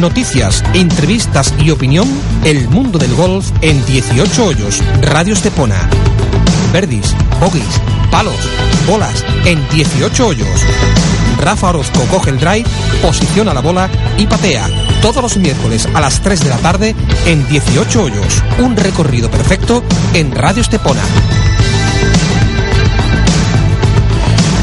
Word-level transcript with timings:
Noticias, 0.00 0.62
entrevistas 0.74 1.54
y 1.58 1.70
opinión, 1.70 2.08
el 2.44 2.68
mundo 2.68 2.98
del 2.98 3.14
golf 3.14 3.50
en 3.60 3.84
18 3.86 4.44
hoyos. 4.44 4.82
Radio 5.00 5.34
Estepona. 5.34 5.88
Verdis, 6.72 7.14
bogies, 7.40 7.80
palos, 8.10 8.36
bolas 8.88 9.24
en 9.44 9.66
18 9.68 10.26
hoyos. 10.26 10.60
Rafa 11.38 11.68
Orozco 11.68 12.00
coge 12.10 12.30
el 12.30 12.40
drive, 12.40 12.64
posiciona 13.02 13.54
la 13.54 13.60
bola 13.60 13.88
y 14.18 14.26
patea. 14.26 14.68
Todos 15.00 15.22
los 15.22 15.36
miércoles 15.36 15.88
a 15.94 16.00
las 16.00 16.20
3 16.20 16.40
de 16.40 16.50
la 16.50 16.58
tarde 16.58 16.94
en 17.26 17.46
18 17.48 18.02
hoyos. 18.02 18.42
Un 18.58 18.76
recorrido 18.76 19.30
perfecto 19.30 19.84
en 20.12 20.32
Radio 20.32 20.62
Estepona. 20.62 21.02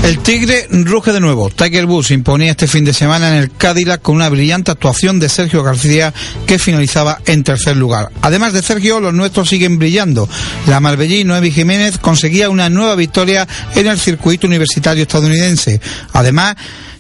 El 0.03 0.17
Tigre 0.19 0.67
ruge 0.71 1.13
de 1.13 1.19
nuevo. 1.19 1.51
Tiger 1.51 1.85
Woods 1.85 2.09
imponía 2.09 2.51
este 2.51 2.67
fin 2.67 2.83
de 2.83 2.93
semana 2.93 3.29
en 3.29 3.35
el 3.35 3.51
Cadillac 3.51 4.01
con 4.01 4.15
una 4.15 4.29
brillante 4.29 4.71
actuación 4.71 5.19
de 5.19 5.29
Sergio 5.29 5.63
García 5.63 6.11
que 6.47 6.57
finalizaba 6.57 7.19
en 7.27 7.43
tercer 7.43 7.77
lugar. 7.77 8.09
Además 8.23 8.53
de 8.53 8.63
Sergio, 8.63 8.99
los 8.99 9.13
nuestros 9.13 9.49
siguen 9.49 9.77
brillando. 9.77 10.27
La 10.67 10.79
Marbellí 10.79 11.23
Noemi 11.23 11.51
Jiménez 11.51 11.99
conseguía 11.99 12.49
una 12.49 12.69
nueva 12.69 12.95
victoria 12.95 13.47
en 13.75 13.87
el 13.87 13.99
circuito 13.99 14.47
universitario 14.47 15.03
estadounidense. 15.03 15.79
Además, 16.13 16.55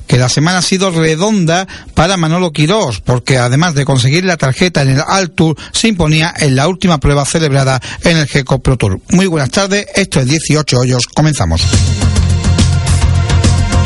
que 0.05 0.17
la 0.17 0.29
semana 0.29 0.59
ha 0.59 0.61
sido 0.61 0.91
redonda 0.91 1.67
para 1.95 2.17
Manolo 2.17 2.51
Quirós, 2.51 3.01
porque 3.01 3.37
además 3.37 3.73
de 3.73 3.85
conseguir 3.85 4.25
la 4.25 4.37
tarjeta 4.37 4.83
en 4.83 4.89
el 4.89 5.01
Alt 5.07 5.33
Tour, 5.35 5.55
se 5.71 5.87
imponía 5.87 6.33
en 6.37 6.55
la 6.55 6.67
última 6.67 6.99
prueba 6.99 7.25
celebrada 7.25 7.81
en 8.03 8.17
el 8.17 8.27
GECO 8.27 8.59
Pro 8.59 8.77
Tour. 8.77 8.99
Muy 9.09 9.25
buenas 9.25 9.49
tardes, 9.49 9.87
esto 9.95 10.19
es 10.19 10.27
18 10.27 10.79
hoyos, 10.79 11.07
comenzamos. 11.07 11.61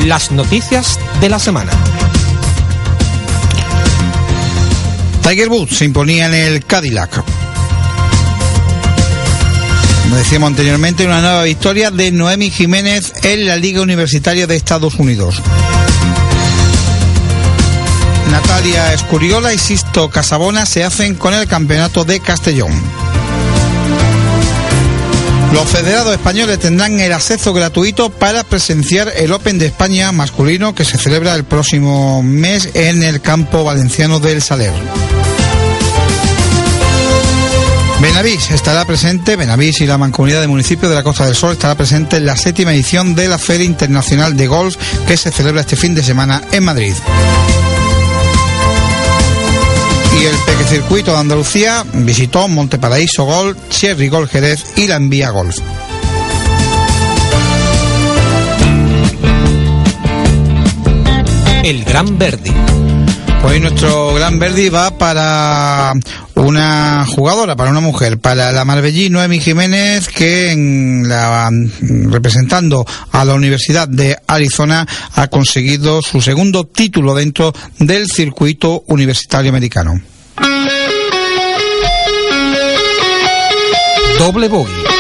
Las 0.03 0.31
noticias 0.31 0.99
de 1.21 1.29
la 1.29 1.39
semana. 1.39 1.71
Tiger 5.23 5.49
Woods 5.49 5.77
se 5.77 5.85
imponía 5.85 6.27
en 6.27 6.33
el 6.33 6.65
Cadillac. 6.65 7.23
Como 10.03 10.17
decíamos 10.17 10.49
anteriormente, 10.51 11.05
una 11.05 11.21
nueva 11.21 11.43
victoria 11.43 11.89
de 11.89 12.11
Noemi 12.11 12.51
Jiménez 12.51 13.13
en 13.23 13.47
la 13.47 13.55
Liga 13.55 13.81
Universitaria 13.81 14.45
de 14.45 14.55
Estados 14.55 14.95
Unidos. 14.95 15.41
Natalia 18.29 18.93
Escuriola 18.93 19.53
y 19.53 19.57
Sisto 19.57 20.09
Casabona 20.09 20.65
se 20.65 20.83
hacen 20.83 21.15
con 21.15 21.33
el 21.33 21.47
campeonato 21.47 22.03
de 22.03 22.19
Castellón. 22.19 22.71
Los 25.55 25.69
federados 25.69 26.11
españoles 26.11 26.59
tendrán 26.59 26.99
el 26.99 27.13
acceso 27.13 27.53
gratuito 27.53 28.09
para 28.09 28.43
presenciar 28.43 29.13
el 29.15 29.31
Open 29.31 29.57
de 29.57 29.67
España 29.67 30.11
masculino 30.11 30.75
que 30.75 30.83
se 30.83 30.97
celebra 30.97 31.33
el 31.33 31.45
próximo 31.45 32.21
mes 32.21 32.71
en 32.73 33.03
el 33.03 33.21
campo 33.21 33.63
valenciano 33.63 34.19
del 34.19 34.41
Saler. 34.41 34.73
Benavís 38.01 38.51
estará 38.51 38.83
presente, 38.83 39.37
Benavís 39.37 39.79
y 39.79 39.85
la 39.87 39.97
Mancomunidad 39.97 40.41
de 40.41 40.47
Municipios 40.47 40.89
de 40.89 40.95
la 40.95 41.03
Costa 41.03 41.25
del 41.25 41.35
Sol 41.35 41.53
estará 41.53 41.75
presente 41.75 42.17
en 42.17 42.25
la 42.25 42.35
séptima 42.35 42.73
edición 42.73 43.15
de 43.15 43.29
la 43.29 43.37
Feria 43.37 43.65
Internacional 43.65 44.35
de 44.35 44.47
Golf 44.47 44.75
que 45.07 45.15
se 45.15 45.31
celebra 45.31 45.61
este 45.61 45.77
fin 45.77 45.95
de 45.95 46.03
semana 46.03 46.41
en 46.51 46.65
Madrid 46.65 46.93
Peque 50.65 50.75
Circuito 50.75 51.11
de 51.11 51.17
Andalucía 51.17 51.83
visitó 51.93 52.47
Monteparaíso 52.47 53.23
Golf, 53.25 53.57
Cherry 53.69 54.09
Golf 54.09 54.31
Jerez 54.31 54.73
y 54.75 54.87
la 54.87 54.95
Envía 54.95 55.29
Golf. 55.29 55.57
El 61.63 61.83
Gran 61.83 62.17
Verdi. 62.17 62.51
Hoy 63.43 63.59
nuestro 63.59 64.13
Gran 64.13 64.39
Verdi 64.39 64.69
va 64.69 64.97
para 64.97 65.93
una 66.35 67.05
jugadora, 67.07 67.55
para 67.55 67.71
una 67.71 67.81
mujer, 67.81 68.19
para 68.19 68.51
la 68.51 68.65
Marbellí 68.65 69.09
Noemi 69.09 69.39
Jiménez, 69.39 70.07
que 70.07 70.51
en 70.51 71.07
la, 71.07 71.49
representando 71.81 72.85
a 73.11 73.25
la 73.25 73.33
Universidad 73.33 73.87
de 73.87 74.17
Arizona 74.27 74.87
ha 75.13 75.27
conseguido 75.27 76.01
su 76.01 76.21
segundo 76.21 76.65
título 76.65 77.13
dentro 77.13 77.53
del 77.79 78.07
circuito 78.07 78.83
universitario 78.87 79.49
americano. 79.49 80.01
Doble 84.17 84.47
bogey. 84.47 84.94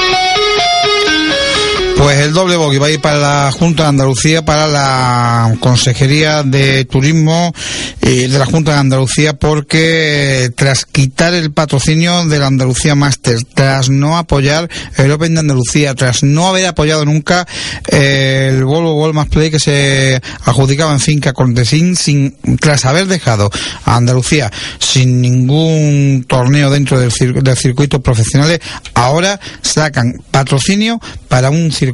Pues 1.97 2.19
el 2.19 2.33
doble 2.33 2.57
bogey 2.57 2.77
va 2.77 2.87
a 2.87 2.91
ir 2.91 2.99
para 2.99 3.17
la 3.17 3.51
Junta 3.51 3.83
de 3.83 3.89
Andalucía, 3.89 4.43
para 4.43 4.67
la 4.67 5.55
Consejería 5.61 6.43
de 6.43 6.83
Turismo 6.85 7.53
y 8.01 8.27
de 8.27 8.37
la 8.37 8.45
Junta 8.45 8.73
de 8.73 8.79
Andalucía, 8.79 9.33
porque 9.39 10.51
tras 10.55 10.85
quitar 10.85 11.33
el 11.33 11.51
patrocinio 11.53 12.25
de 12.25 12.37
la 12.37 12.47
Andalucía 12.47 12.95
Master, 12.95 13.37
tras 13.53 13.89
no 13.89 14.17
apoyar 14.17 14.69
el 14.97 15.11
Open 15.11 15.35
de 15.35 15.39
Andalucía, 15.39 15.95
tras 15.95 16.21
no 16.21 16.47
haber 16.47 16.67
apoyado 16.67 17.05
nunca 17.05 17.47
el 17.87 18.63
Volvo 18.65 18.95
World 18.95 19.15
Match 19.15 19.29
Play 19.29 19.49
que 19.49 19.59
se 19.59 20.21
adjudicaba 20.43 20.91
en 20.91 20.99
finca 20.99 21.33
Cortesín, 21.33 21.95
sin, 21.95 22.35
tras 22.59 22.85
haber 22.85 23.07
dejado 23.07 23.49
a 23.85 23.95
Andalucía 23.95 24.51
sin 24.79 25.21
ningún 25.21 26.25
torneo 26.27 26.69
dentro 26.69 26.99
del, 26.99 27.11
del 27.41 27.57
circuito 27.57 28.01
profesionales, 28.01 28.59
ahora 28.93 29.39
sacan 29.61 30.21
patrocinio 30.29 30.99
para 31.29 31.49
un 31.49 31.71
circuito 31.71 31.84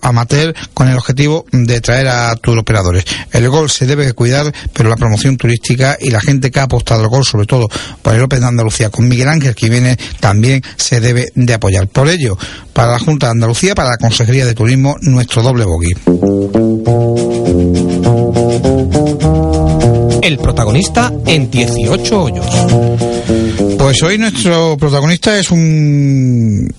amateur 0.00 0.54
con 0.72 0.88
el 0.88 0.96
objetivo 0.96 1.44
de 1.52 1.80
traer 1.80 2.08
a 2.08 2.34
operadores. 2.58 3.04
El 3.32 3.48
gol 3.48 3.70
se 3.70 3.86
debe 3.86 4.12
cuidar, 4.12 4.52
pero 4.72 4.88
la 4.88 4.96
promoción 4.96 5.36
turística 5.36 5.96
y 6.00 6.10
la 6.10 6.20
gente 6.20 6.50
que 6.50 6.60
ha 6.60 6.64
apostado 6.64 7.02
al 7.02 7.08
gol, 7.08 7.24
sobre 7.24 7.46
todo 7.46 7.68
por 8.02 8.14
el 8.14 8.22
Open 8.22 8.40
de 8.40 8.46
Andalucía, 8.46 8.90
con 8.90 9.08
Miguel 9.08 9.28
Ángel 9.28 9.54
que 9.54 9.68
viene, 9.68 9.96
también 10.20 10.62
se 10.76 11.00
debe 11.00 11.26
de 11.34 11.54
apoyar. 11.54 11.88
Por 11.88 12.08
ello, 12.08 12.36
para 12.72 12.92
la 12.92 12.98
Junta 12.98 13.26
de 13.26 13.32
Andalucía, 13.32 13.74
para 13.74 13.90
la 13.90 13.96
Consejería 13.96 14.46
de 14.46 14.54
Turismo, 14.54 14.96
nuestro 15.00 15.42
doble 15.42 15.64
bogey. 15.64 15.92
El 20.22 20.38
protagonista 20.38 21.12
en 21.26 21.50
18 21.50 22.22
hoyos. 22.22 22.46
Pues 23.78 24.02
hoy 24.02 24.16
nuestro 24.16 24.76
protagonista 24.78 25.38
es 25.38 25.50
un 25.50 26.72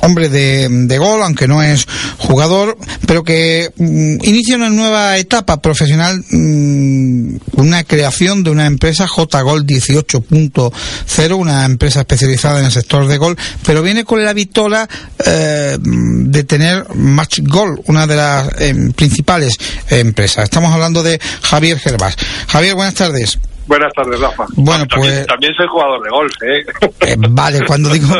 hombre 0.00 0.28
de, 0.28 0.68
de, 0.68 0.98
gol, 0.98 1.22
aunque 1.22 1.48
no 1.48 1.62
es 1.62 1.86
jugador, 2.18 2.76
pero 3.06 3.22
que 3.22 3.70
mm, 3.76 4.16
inicia 4.22 4.56
una 4.56 4.70
nueva 4.70 5.16
etapa 5.18 5.60
profesional, 5.60 6.22
mm, 6.30 7.36
una 7.54 7.84
creación 7.84 8.42
de 8.42 8.50
una 8.50 8.66
empresa 8.66 9.06
J-Gol 9.06 9.66
18.0, 9.66 11.36
una 11.36 11.64
empresa 11.64 12.00
especializada 12.00 12.60
en 12.60 12.66
el 12.66 12.72
sector 12.72 13.06
de 13.06 13.18
gol, 13.18 13.36
pero 13.64 13.82
viene 13.82 14.04
con 14.04 14.24
la 14.24 14.32
vitola 14.32 14.88
eh, 15.26 15.76
de 15.80 16.44
tener 16.44 16.86
Match 16.94 17.40
Gol, 17.42 17.80
una 17.86 18.06
de 18.06 18.16
las 18.16 18.48
eh, 18.60 18.74
principales 18.94 19.58
empresas. 19.88 20.44
Estamos 20.44 20.72
hablando 20.72 21.02
de 21.02 21.20
Javier 21.42 21.78
Gervás. 21.78 22.16
Javier, 22.48 22.74
buenas 22.74 22.94
tardes. 22.94 23.38
Buenas 23.70 23.92
tardes, 23.92 24.18
Rafa. 24.18 24.46
Bueno, 24.56 24.84
también, 24.88 25.14
pues. 25.14 25.26
También 25.28 25.54
soy 25.54 25.68
jugador 25.68 26.02
de 26.02 26.10
golf, 26.10 26.32
¿eh? 26.42 26.64
eh 27.06 27.16
vale, 27.16 27.64
cuando 27.64 27.90
digo. 27.90 28.08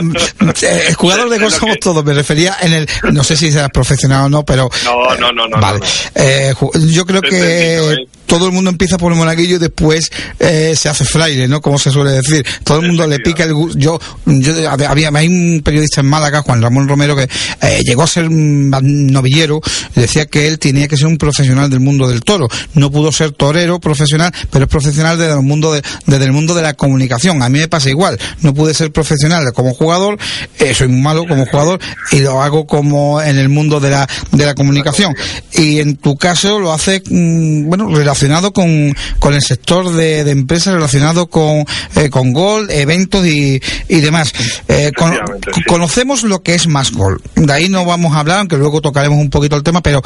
Eh, 0.62 0.94
jugador 0.96 1.28
de 1.28 1.38
golf 1.38 1.54
somos 1.54 1.80
todos, 1.80 2.04
me 2.04 2.14
refería 2.14 2.56
en 2.60 2.72
el. 2.72 2.88
No 3.12 3.24
sé 3.24 3.34
si 3.34 3.50
serás 3.50 3.70
profesional 3.70 4.26
o 4.26 4.28
no, 4.28 4.44
pero. 4.44 4.70
No, 4.84 5.16
no, 5.16 5.32
no, 5.32 5.48
no. 5.48 5.60
Vale. 5.60 5.80
No, 5.80 5.84
no. 5.84 5.90
Eh, 6.14 6.54
yo 6.92 7.04
creo 7.04 7.20
que 7.20 8.06
todo 8.30 8.46
el 8.46 8.52
mundo 8.52 8.70
empieza 8.70 8.96
por 8.96 9.10
el 9.10 9.18
monaguillo 9.18 9.56
y 9.56 9.58
después 9.58 10.08
eh, 10.38 10.74
se 10.76 10.88
hace 10.88 11.04
fraile, 11.04 11.48
¿no? 11.48 11.60
Como 11.60 11.80
se 11.80 11.90
suele 11.90 12.12
decir. 12.12 12.46
Todo 12.62 12.78
el 12.78 12.86
mundo 12.86 13.04
le 13.08 13.18
pica 13.18 13.42
el 13.42 13.52
gusto. 13.52 13.76
Yo, 13.76 13.98
yo, 14.24 14.70
había, 14.70 15.10
hay 15.12 15.26
un 15.26 15.62
periodista 15.64 16.00
en 16.00 16.06
Málaga, 16.06 16.40
Juan 16.42 16.62
Ramón 16.62 16.86
Romero, 16.86 17.16
que 17.16 17.24
eh, 17.24 17.80
llegó 17.84 18.04
a 18.04 18.06
ser 18.06 18.30
novillero 18.30 19.60
y 19.96 20.00
decía 20.02 20.26
que 20.26 20.46
él 20.46 20.60
tenía 20.60 20.86
que 20.86 20.96
ser 20.96 21.08
un 21.08 21.18
profesional 21.18 21.68
del 21.68 21.80
mundo 21.80 22.08
del 22.08 22.22
toro. 22.22 22.46
No 22.74 22.92
pudo 22.92 23.10
ser 23.10 23.32
torero 23.32 23.80
profesional, 23.80 24.32
pero 24.48 24.66
es 24.66 24.70
profesional 24.70 25.18
desde 25.18 25.32
el 25.32 25.42
mundo 25.42 25.72
de, 25.72 25.82
desde 26.06 26.24
el 26.24 26.32
mundo 26.32 26.54
de 26.54 26.62
la 26.62 26.74
comunicación. 26.74 27.42
A 27.42 27.48
mí 27.48 27.58
me 27.58 27.66
pasa 27.66 27.90
igual. 27.90 28.16
No 28.42 28.54
pude 28.54 28.74
ser 28.74 28.92
profesional 28.92 29.52
como 29.52 29.74
jugador, 29.74 30.18
eh, 30.60 30.72
soy 30.72 30.86
muy 30.86 31.00
malo 31.00 31.26
como 31.26 31.46
jugador 31.46 31.80
y 32.12 32.20
lo 32.20 32.40
hago 32.40 32.64
como 32.68 33.20
en 33.20 33.38
el 33.38 33.48
mundo 33.48 33.80
de 33.80 33.90
la, 33.90 34.08
de 34.30 34.46
la 34.46 34.54
comunicación. 34.54 35.16
Y 35.52 35.80
en 35.80 35.96
tu 35.96 36.14
caso 36.14 36.60
lo 36.60 36.72
hace, 36.72 37.02
mm, 37.10 37.68
bueno, 37.68 37.88
relacionado 37.88 38.19
relacionado 38.20 38.52
con, 38.52 38.94
con 39.18 39.34
el 39.34 39.40
sector 39.40 39.92
de, 39.92 40.24
de 40.24 40.30
empresas, 40.30 40.74
relacionado 40.74 41.28
con, 41.28 41.64
eh, 41.96 42.10
con 42.10 42.32
Gol, 42.32 42.70
eventos 42.70 43.26
y, 43.26 43.60
y 43.88 44.00
demás. 44.00 44.34
Eh, 44.68 44.92
con, 44.94 45.14
sí. 45.54 45.62
Conocemos 45.66 46.22
lo 46.22 46.42
que 46.42 46.54
es 46.54 46.66
más 46.66 46.92
Gol. 46.92 47.22
De 47.34 47.52
ahí 47.52 47.68
no 47.68 47.84
vamos 47.86 48.14
a 48.14 48.20
hablar, 48.20 48.40
aunque 48.40 48.58
luego 48.58 48.82
tocaremos 48.82 49.18
un 49.18 49.30
poquito 49.30 49.56
el 49.56 49.62
tema, 49.62 49.80
pero 49.80 50.02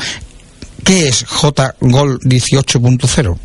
¿qué 0.85 1.09
es 1.09 1.25
J 1.25 1.75
Gol 1.81 2.21
18.0? 2.21 3.37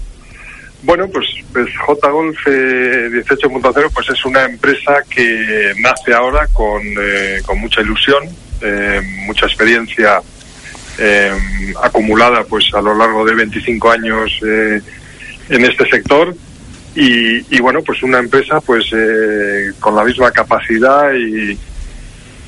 Bueno, 0.83 1.07
pues, 1.11 1.25
pues 1.51 1.67
J 1.85 2.09
Golf 2.09 2.37
eh, 2.45 3.09
18.0 3.11 3.91
pues 3.93 4.09
es 4.09 4.25
una 4.25 4.45
empresa 4.45 5.03
que 5.09 5.73
nace 5.79 6.13
ahora 6.13 6.47
con, 6.53 6.81
eh, 7.01 7.41
con 7.45 7.59
mucha 7.59 7.81
ilusión, 7.81 8.23
eh, 8.61 9.01
mucha 9.25 9.47
experiencia 9.47 10.21
eh, 10.99 11.31
acumulada 11.81 12.43
pues 12.43 12.65
a 12.73 12.81
lo 12.81 12.95
largo 12.95 13.25
de 13.25 13.35
25 13.35 13.91
años 13.91 14.39
eh, 14.45 14.81
en 15.49 15.65
este 15.65 15.89
sector. 15.89 16.35
Y, 16.95 17.61
bueno, 17.61 17.81
pues 17.81 18.03
una 18.03 18.19
empresa 18.19 18.59
pues 18.59 18.85
eh, 18.91 19.71
con 19.79 19.95
la 19.95 20.03
misma 20.03 20.31
capacidad 20.31 21.13
y, 21.13 21.57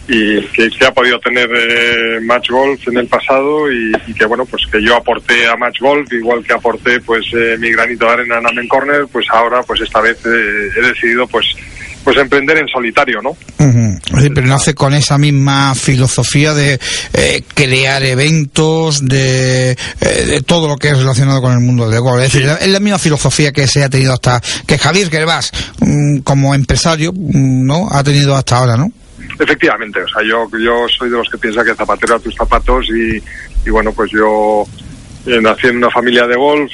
y 0.07 0.41
que, 0.47 0.85
ha 0.85 0.93
podido 0.93 1.19
tener 1.19 1.49
eh, 1.53 2.19
Match 2.21 2.49
Golf 2.49 2.85
en 2.87 2.97
el 2.97 3.07
pasado 3.07 3.71
y, 3.71 3.93
que 4.17 4.25
bueno 4.25 4.45
pues 4.45 4.63
que 4.69 4.83
yo 4.83 4.97
aporté 4.97 5.47
a 5.47 5.55
Match 5.55 5.79
Golf 5.79 6.11
igual 6.11 6.43
que 6.43 6.53
aporté 6.53 6.99
pues 6.99 7.25
eh, 7.33 7.55
mi 7.59 7.71
granito 7.71 8.05
de 8.05 8.11
arena 8.11 8.39
en 8.39 8.47
Amen 8.47 8.67
Corner 8.67 9.05
pues 9.09 9.25
ahora 9.29 9.63
pues 9.63 9.79
esta 9.79 10.01
vez 10.01 10.17
he 10.25 10.81
decidido 10.81 11.27
pues 11.27 11.45
pues 12.03 12.17
emprender 12.17 12.57
en 12.57 12.67
solitario, 12.67 13.21
¿no? 13.21 13.35
pero 14.33 14.47
nace 14.47 14.73
con 14.73 14.93
esa 14.93 15.17
misma 15.17 15.75
filosofía 15.75 16.53
de 16.53 16.79
eh, 17.13 17.43
crear 17.53 18.03
eventos, 18.03 19.05
de, 19.07 19.71
eh, 19.71 19.75
de, 20.25 20.41
todo 20.41 20.67
lo 20.67 20.77
que 20.77 20.89
es 20.89 20.97
relacionado 20.97 21.41
con 21.41 21.53
el 21.53 21.59
mundo 21.59 21.89
del 21.89 22.01
golf. 22.01 22.23
Es 22.23 22.33
decir, 22.33 22.49
es 22.59 22.67
la 22.67 22.79
misma 22.79 22.99
filosofía 22.99 23.51
que 23.51 23.67
se 23.67 23.83
ha 23.83 23.89
tenido 23.89 24.13
hasta, 24.13 24.41
que 24.65 24.77
Javier 24.77 25.09
Gervás, 25.09 25.51
mm, 25.79 26.19
como 26.19 26.55
empresario, 26.55 27.11
mm, 27.13 27.65
¿no? 27.65 27.87
Ha 27.91 28.03
tenido 28.03 28.35
hasta 28.35 28.57
ahora, 28.57 28.77
¿no? 28.77 28.91
Efectivamente, 29.39 29.99
o 30.01 30.07
sea, 30.07 30.21
yo, 30.27 30.47
yo 30.59 30.87
soy 30.87 31.09
de 31.09 31.17
los 31.17 31.29
que 31.29 31.37
piensa 31.37 31.63
que 31.63 31.73
zapatero 31.73 32.15
a 32.15 32.19
tus 32.19 32.35
zapatos 32.35 32.85
y, 32.89 33.21
y 33.65 33.69
bueno, 33.69 33.91
pues 33.91 34.11
yo 34.11 34.65
eh, 35.25 35.39
nací 35.41 35.67
en 35.67 35.77
una 35.77 35.89
familia 35.89 36.27
de 36.27 36.35
golf, 36.35 36.71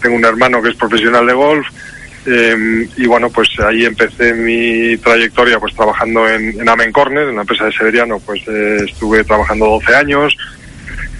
tengo 0.00 0.16
un 0.16 0.24
hermano 0.24 0.62
que 0.62 0.70
es 0.70 0.76
profesional 0.76 1.26
de 1.26 1.32
golf, 1.32 1.66
eh, 2.26 2.88
y 2.96 3.06
bueno, 3.06 3.30
pues 3.30 3.48
ahí 3.60 3.84
empecé 3.84 4.34
mi 4.34 4.96
trayectoria 4.98 5.58
pues 5.58 5.74
trabajando 5.74 6.28
en, 6.28 6.60
en 6.60 6.68
Amen 6.68 6.92
Corner, 6.92 7.28
en 7.28 7.36
la 7.36 7.42
empresa 7.42 7.64
de 7.64 7.72
Severiano, 7.72 8.18
pues 8.20 8.42
eh, 8.48 8.84
estuve 8.86 9.24
trabajando 9.24 9.66
12 9.66 9.94
años. 9.94 10.36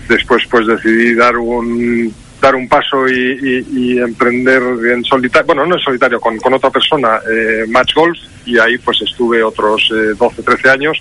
Después 0.08 0.42
pues 0.50 0.66
decidí 0.66 1.14
dar 1.14 1.36
un 1.36 2.12
dar 2.40 2.54
un 2.54 2.68
paso 2.68 3.06
y, 3.06 3.98
emprender 3.98 4.62
en 4.90 5.04
solitario, 5.04 5.46
bueno, 5.46 5.66
no 5.66 5.74
en 5.74 5.80
solitario, 5.82 6.18
con, 6.18 6.38
con 6.38 6.54
otra 6.54 6.70
persona, 6.70 7.20
eh, 7.30 7.66
Match 7.68 7.94
Golf, 7.94 8.18
y 8.46 8.58
ahí 8.58 8.78
pues 8.78 9.02
estuve 9.02 9.42
otros 9.42 9.92
12, 10.18 10.42
13 10.42 10.70
años 10.70 10.98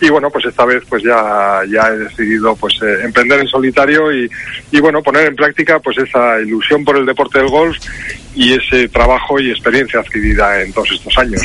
y 0.00 0.08
bueno 0.08 0.28
pues 0.30 0.44
esta 0.46 0.64
vez 0.64 0.82
pues 0.88 1.02
ya 1.02 1.62
ya 1.70 1.88
he 1.88 1.98
decidido 1.98 2.54
pues 2.56 2.74
emprender 3.02 3.40
en 3.40 3.48
solitario 3.48 4.12
y, 4.12 4.28
y 4.72 4.80
bueno 4.80 5.02
poner 5.02 5.26
en 5.26 5.36
práctica 5.36 5.78
pues 5.80 5.98
esa 5.98 6.40
ilusión 6.40 6.84
por 6.84 6.98
el 6.98 7.06
deporte 7.06 7.38
del 7.38 7.48
golf 7.48 7.76
y 8.34 8.52
ese 8.52 8.88
trabajo 8.88 9.38
y 9.38 9.50
experiencia 9.50 10.00
adquirida 10.00 10.60
en 10.62 10.72
todos 10.72 10.90
estos 10.92 11.16
años. 11.18 11.42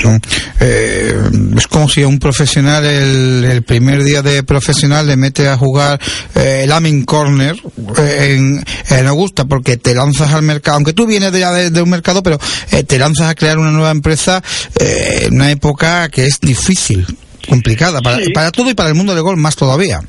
Eh, 0.59 1.13
es 1.55 1.67
como 1.67 1.87
si 1.87 2.03
un 2.03 2.19
profesional 2.19 2.83
el, 2.85 3.63
primer 3.63 4.03
día 4.03 4.21
de 4.21 4.43
profesional 4.43 5.07
le 5.07 5.15
mete 5.15 5.47
a 5.47 5.57
jugar 5.57 5.99
eh, 6.35 6.61
el 6.63 6.71
Amin 6.71 7.05
Corner 7.05 7.55
eh, 7.97 8.35
en, 8.35 8.63
en, 8.89 9.07
Augusta 9.07 9.45
porque 9.45 9.77
te 9.77 9.93
lanzas 9.93 10.33
al 10.33 10.41
mercado, 10.41 10.77
aunque 10.77 10.93
tú 10.93 11.05
vienes 11.05 11.31
de, 11.31 11.45
de, 11.45 11.69
de 11.69 11.81
un 11.81 11.89
mercado, 11.89 12.23
pero 12.23 12.39
te 12.87 12.97
lanzas 12.97 13.29
a 13.29 13.35
crear 13.35 13.57
una 13.59 13.71
nueva 13.71 13.91
empresa 13.91 14.41
en 14.79 15.35
una 15.35 15.51
época 15.51 16.09
que 16.09 16.25
es 16.25 16.39
difícil, 16.39 17.05
complicada, 17.47 18.01
para, 18.01 18.19
para 18.33 18.51
todo 18.51 18.69
y 18.69 18.73
para 18.73 18.89
el 18.89 18.95
mundo 18.95 19.13
del 19.13 19.23
gol 19.23 19.37
más 19.37 19.55
todavía. 19.55 19.99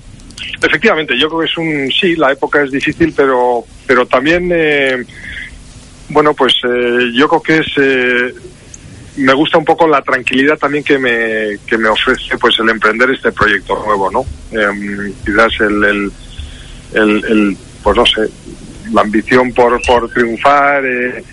Efectivamente, 0.62 1.18
yo 1.18 1.28
creo 1.28 1.40
que 1.40 1.46
es 1.46 1.56
un 1.56 1.90
sí, 1.92 2.16
la 2.16 2.32
época 2.32 2.62
es 2.62 2.70
difícil, 2.70 3.12
pero 3.16 3.64
pero 3.86 4.06
también 4.06 4.50
eh, 4.52 5.04
bueno, 6.08 6.34
pues 6.34 6.54
eh, 6.64 7.10
yo 7.14 7.28
creo 7.28 7.42
que 7.42 7.58
es 7.58 7.66
eh, 7.76 8.34
me 9.16 9.34
gusta 9.34 9.58
un 9.58 9.64
poco 9.64 9.86
la 9.86 10.02
tranquilidad 10.02 10.56
también 10.56 10.84
que 10.84 10.98
me, 10.98 11.58
que 11.66 11.76
me 11.76 11.88
ofrece 11.88 12.36
pues 12.38 12.58
el 12.60 12.68
emprender 12.68 13.10
este 13.10 13.32
proyecto 13.32 13.82
nuevo, 13.84 14.10
¿no? 14.10 14.24
Eh, 14.52 15.12
quizás 15.24 15.52
el, 15.60 15.84
el, 15.84 17.24
el, 17.24 17.56
pues 17.82 17.96
no 17.96 18.06
sé, 18.06 18.22
la 18.92 19.02
ambición 19.02 19.52
por, 19.52 19.80
por 19.82 20.08
triunfar 20.10 20.84
eh, 20.84 21.24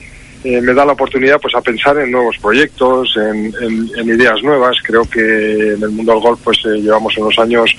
eh, 0.56 0.62
me 0.62 0.74
da 0.74 0.86
la 0.86 0.94
oportunidad 0.94 1.40
pues 1.42 1.56
a 1.56 1.62
pensar 1.62 1.98
en 2.00 2.12
nuevos 2.12 2.38
proyectos, 2.38 3.18
en, 3.18 4.10
ideas 4.10 4.42
nuevas. 4.44 4.78
Creo 4.84 5.04
que 5.04 5.74
en 5.74 5.84
el 5.84 5.90
mundo 5.90 6.14
del 6.14 6.22
golf 6.22 6.40
pues 6.44 6.64
llevamos 6.64 7.18
unos 7.18 7.38
años 7.40 7.76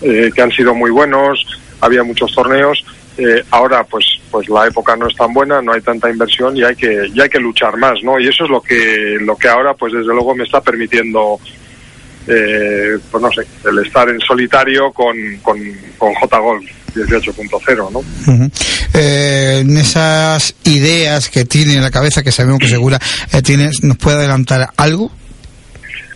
que 0.00 0.42
han 0.42 0.50
sido 0.50 0.74
muy 0.74 0.90
buenos, 0.90 1.46
había 1.80 2.02
muchos 2.02 2.34
torneos 2.34 2.84
eh, 3.18 3.44
ahora 3.50 3.84
pues 3.84 4.06
pues 4.30 4.48
la 4.48 4.66
época 4.66 4.96
no 4.96 5.06
es 5.06 5.14
tan 5.14 5.34
buena, 5.34 5.60
no 5.60 5.72
hay 5.72 5.82
tanta 5.82 6.08
inversión 6.08 6.56
y 6.56 6.62
hay 6.62 6.74
que 6.74 7.10
hay 7.20 7.28
que 7.28 7.38
luchar 7.38 7.76
más, 7.76 8.02
¿no? 8.02 8.18
Y 8.18 8.26
eso 8.26 8.44
es 8.44 8.50
lo 8.50 8.62
que 8.62 9.18
lo 9.20 9.36
que 9.36 9.48
ahora 9.48 9.74
pues 9.74 9.92
desde 9.92 10.14
luego 10.14 10.34
me 10.34 10.44
está 10.44 10.62
permitiendo 10.62 11.38
eh, 12.26 12.98
pues 13.10 13.22
no 13.22 13.30
sé, 13.30 13.42
el 13.68 13.84
estar 13.84 14.08
en 14.08 14.18
solitario 14.20 14.92
con, 14.92 15.16
con, 15.42 15.58
con 15.98 16.14
J 16.14 16.38
Golf 16.38 16.64
18.0, 16.94 17.92
¿no? 17.92 18.50
eh, 18.94 19.58
en 19.60 19.76
esas 19.76 20.54
ideas 20.64 21.28
que 21.28 21.44
tiene 21.44 21.74
en 21.74 21.82
la 21.82 21.90
cabeza, 21.90 22.22
que 22.22 22.32
sabemos 22.32 22.58
que 22.60 22.68
segura 22.68 22.98
eh, 23.32 23.42
tienes, 23.42 23.82
¿nos 23.82 23.96
puede 23.96 24.18
adelantar 24.18 24.70
algo? 24.76 25.10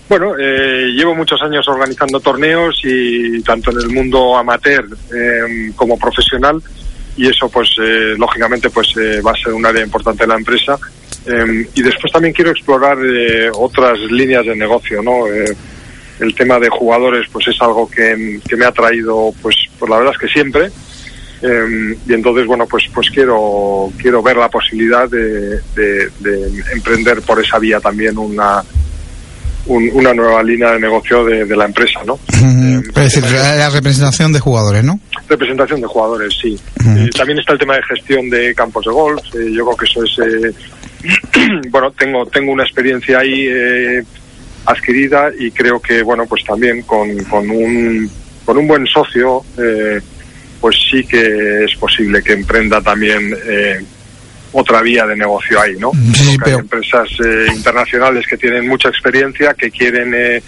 Bueno, 0.09 0.35
eh, 0.39 0.93
llevo 0.95 1.17
muchos 1.17 1.41
años 1.43 1.67
organizando 1.67 2.21
torneos 2.21 2.81
y 2.85 3.43
tanto 3.43 3.73
en 3.73 3.79
el 3.79 3.89
mundo 3.89 4.37
amateur 4.37 4.87
eh, 5.13 5.73
como 5.75 5.99
profesional 5.99 6.63
y 7.17 7.29
eso 7.29 7.49
pues 7.49 7.71
eh, 7.81 8.15
lógicamente 8.17 8.71
pues 8.71 8.89
eh, 8.97 9.21
va 9.21 9.33
a 9.33 9.37
ser 9.37 9.55
un 9.55 9.65
área 9.65 9.83
importante 9.83 10.25
de 10.25 10.29
la 10.29 10.37
empresa 10.37 10.79
eh, 11.27 11.67
y 11.75 11.83
después 11.83 12.13
también 12.13 12.35
quiero 12.35 12.51
explorar 12.51 12.99
otras 13.55 13.99
líneas 14.11 14.45
de 14.47 14.55
negocio 14.55 15.03
no 15.03 15.25
el 16.21 16.35
tema 16.35 16.59
de 16.59 16.69
jugadores 16.69 17.27
pues 17.33 17.49
es 17.49 17.57
algo 17.61 17.89
que, 17.89 18.41
que 18.49 18.57
me 18.57 18.65
ha 18.65 18.73
traído 18.73 19.33
pues 19.43 19.57
pues 19.79 19.91
la 19.91 19.99
verdad 19.99 20.15
es 20.15 20.21
que 20.21 20.29
siempre 20.29 20.71
y 22.07 22.13
entonces 22.15 22.47
bueno 22.47 22.67
pues 22.67 22.85
pues 22.95 23.11
quiero 23.11 23.93
quiero 23.99 24.23
ver 24.23 24.39
la 24.39 24.49
posibilidad 24.49 25.09
de, 25.09 25.61
de, 25.75 26.11
de 26.21 26.63
emprender 26.73 27.21
por 27.23 27.43
esa 27.45 27.59
vía 27.59 27.79
también 27.79 28.17
una 28.17 28.65
una 29.67 30.15
nueva 30.15 30.43
línea 30.43 30.73
de 30.73 30.81
negocio 30.81 31.25
de, 31.25 31.57
la 31.57 31.65
empresa, 31.65 32.01
¿no? 32.07 32.19
es 32.29 32.95
decir, 32.95 33.25
la 33.25 33.69
representación 33.71 34.33
de 34.33 34.41
jugadores, 34.41 34.85
¿no? 34.85 35.01
Representación 35.29 35.81
de 35.81 35.87
jugadores, 35.87 36.35
sí. 36.41 36.59
Eh, 36.87 37.11
también 37.17 37.39
está 37.39 37.53
el 37.53 37.59
tema 37.59 37.75
de 37.75 37.83
gestión 37.83 38.31
de 38.31 38.55
campos 38.55 38.85
de 38.85 38.93
golf. 38.93 39.23
Eh, 39.35 39.53
yo 39.53 39.65
creo 39.65 39.77
que 39.77 39.85
eso 39.87 40.05
es, 40.05 40.19
eh, 40.19 41.51
bueno, 41.71 41.91
tengo 41.93 42.25
tengo 42.27 42.53
una 42.53 42.63
experiencia 42.63 43.19
ahí 43.19 43.49
adquirida 44.67 45.31
y 45.39 45.51
creo 45.51 45.81
que, 45.81 46.03
bueno, 46.03 46.27
pues 46.27 46.45
también 46.45 46.83
con, 46.83 47.17
con 47.25 47.49
un 47.51 48.11
con 48.45 48.59
un 48.59 48.69
buen 48.69 48.87
socio, 48.87 49.43
pues 50.61 50.77
sí 50.89 51.05
que 51.05 51.65
es 51.65 51.75
posible 51.75 52.23
que 52.23 52.35
emprenda 52.35 52.81
también 52.81 53.35
otra 54.59 54.81
vía 54.81 55.07
de 55.07 55.17
negocio 55.17 55.61
ahí, 55.61 55.77
¿no? 55.79 55.93
Sí, 56.15 56.37
Hay 56.45 56.53
empresas 56.53 57.09
eh, 57.25 57.47
internacionales 57.55 58.27
que 58.27 58.39
tienen 58.39 58.67
mucha 58.67 58.89
experiencia, 58.89 59.53
que 59.53 59.71
quieren 59.71 60.15
eh, 60.15 60.43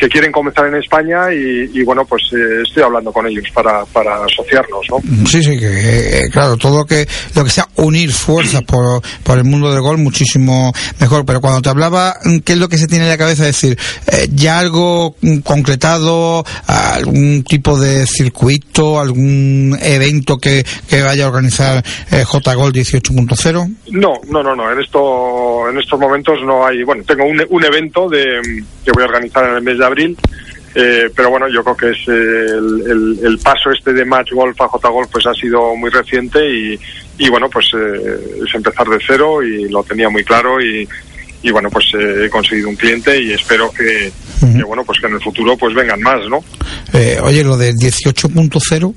que 0.00 0.08
quieren 0.08 0.32
comenzar 0.32 0.66
en 0.66 0.76
España 0.76 1.30
y, 1.30 1.82
bueno, 1.82 2.06
pues 2.06 2.22
eh, 2.32 2.62
estoy 2.66 2.82
hablando 2.82 3.12
con 3.12 3.26
ellos 3.26 3.44
para, 3.52 3.84
para 3.84 4.24
asociarnos, 4.24 4.80
¿no? 4.88 5.26
Sí, 5.26 5.42
sí, 5.42 5.58
que 5.58 6.22
claro, 6.32 6.56
todo 6.56 6.78
lo 6.78 6.84
que, 6.86 7.06
lo 7.34 7.44
que 7.44 7.50
sea 7.50 7.68
unir 7.76 8.10
fuerzas 8.10 8.62
por, 8.62 9.02
por 9.22 9.36
el 9.36 9.44
mundo 9.44 9.70
del 9.70 9.82
gol, 9.82 9.98
muchísimo 9.98 10.72
mejor. 10.98 11.26
Pero 11.26 11.42
cuando 11.42 11.60
te 11.60 11.68
hablaba, 11.68 12.16
¿qué 12.46 12.54
es 12.54 12.58
lo 12.58 12.70
que 12.70 12.78
se 12.78 12.86
tiene 12.86 13.04
en 13.04 13.10
la 13.10 13.18
cabeza? 13.18 13.44
decir, 13.44 13.78
eh, 14.10 14.28
ya 14.32 14.58
algo 14.58 15.14
concretado, 15.44 16.44
algún 16.66 17.44
tipo 17.44 17.78
de 17.78 18.06
circuito, 18.06 19.00
algún 19.00 19.78
evento 19.82 20.38
que, 20.38 20.64
que 20.88 21.02
vaya 21.02 21.26
a 21.26 21.28
organizar 21.28 21.84
eh, 22.10 22.24
J 22.24 22.54
Gol 22.54 22.72
18.0? 22.72 23.76
No, 23.90 24.12
no, 24.30 24.42
no, 24.42 24.56
no. 24.56 24.72
En 24.72 24.80
esto, 24.80 25.68
en 25.68 25.78
estos 25.78 26.00
momentos 26.00 26.38
no 26.44 26.66
hay, 26.66 26.82
bueno, 26.84 27.04
tengo 27.06 27.24
un, 27.24 27.44
un 27.50 27.64
evento 27.64 28.08
de, 28.08 28.40
que 28.84 28.92
voy 28.92 29.02
a 29.02 29.06
organizar 29.06 29.44
en 29.48 29.56
el 29.56 29.62
mes 29.62 29.78
de 29.78 29.84
abril. 29.90 30.16
Eh, 30.74 31.10
pero 31.14 31.30
bueno, 31.30 31.48
yo 31.48 31.64
creo 31.64 31.76
que 31.76 31.90
es 31.90 32.06
el, 32.06 33.18
el, 33.24 33.38
paso 33.38 33.72
este 33.72 33.92
de 33.92 34.04
Match 34.04 34.30
Golf 34.30 34.60
a 34.60 34.68
J 34.68 34.88
Golf 34.88 35.08
pues 35.10 35.26
ha 35.26 35.34
sido 35.34 35.74
muy 35.74 35.90
reciente 35.90 36.38
y, 36.48 36.78
y 37.18 37.28
bueno, 37.28 37.48
pues 37.50 37.66
eh, 37.74 38.20
es 38.46 38.54
empezar 38.54 38.86
de 38.86 38.98
cero 39.04 39.42
y 39.42 39.68
lo 39.68 39.82
tenía 39.82 40.08
muy 40.08 40.22
claro 40.22 40.62
y, 40.62 40.88
y 41.42 41.50
bueno, 41.50 41.68
pues 41.70 41.86
eh, 41.98 42.26
he 42.26 42.30
conseguido 42.30 42.68
un 42.68 42.76
cliente 42.76 43.20
y 43.20 43.32
espero 43.32 43.72
que, 43.72 44.12
que, 44.38 44.62
bueno, 44.62 44.84
pues 44.84 45.00
que 45.00 45.08
en 45.08 45.14
el 45.14 45.20
futuro 45.20 45.56
pues 45.56 45.74
vengan 45.74 46.00
más, 46.02 46.20
¿no? 46.28 46.38
oye, 47.24 47.42
lo 47.42 47.56
del 47.56 47.74
18.0 47.74 48.94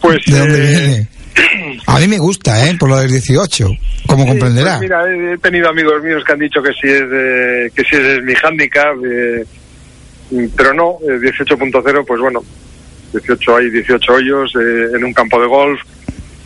pues 0.00 0.18
¿De 0.26 0.38
dónde 0.38 0.60
viene? 0.60 1.08
A 1.86 1.98
mí 1.98 2.08
me 2.08 2.18
gusta, 2.18 2.66
¿eh? 2.68 2.76
Por 2.78 2.88
lo 2.88 2.96
del 2.98 3.10
18, 3.10 3.68
como 4.06 4.26
comprenderá. 4.26 4.78
Pues 4.78 4.90
mira, 4.90 5.04
he 5.34 5.38
tenido 5.38 5.68
amigos 5.68 6.02
míos 6.02 6.22
que 6.24 6.32
han 6.32 6.38
dicho 6.38 6.62
que 6.62 6.72
si 6.72 6.88
es, 6.88 7.02
que 7.72 7.82
si 7.88 7.96
es 7.96 8.22
mi 8.22 8.34
handicap, 8.42 8.96
eh, 9.04 9.44
pero 10.56 10.74
no, 10.74 10.98
18.0, 10.98 12.04
pues 12.06 12.20
bueno, 12.20 12.42
18 13.12 13.56
hay 13.56 13.70
18 13.70 14.12
hoyos 14.12 14.52
eh, 14.56 14.96
en 14.96 15.04
un 15.04 15.12
campo 15.12 15.40
de 15.40 15.46
golf. 15.46 15.80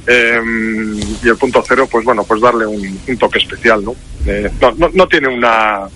Em, 0.06 0.98
y 1.22 1.28
el 1.28 1.36
punto 1.36 1.62
cero, 1.66 1.86
pues 1.90 2.04
bueno, 2.04 2.24
pues 2.24 2.40
darle 2.40 2.66
un, 2.66 2.98
toque 3.18 3.38
especial, 3.38 3.84
¿no? 3.84 3.94
no, 4.60 4.72
no, 4.76 4.90
no 4.94 5.06
tiene 5.06 5.28
una 5.28 5.86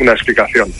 una 0.00 0.12
explicación 0.12 0.72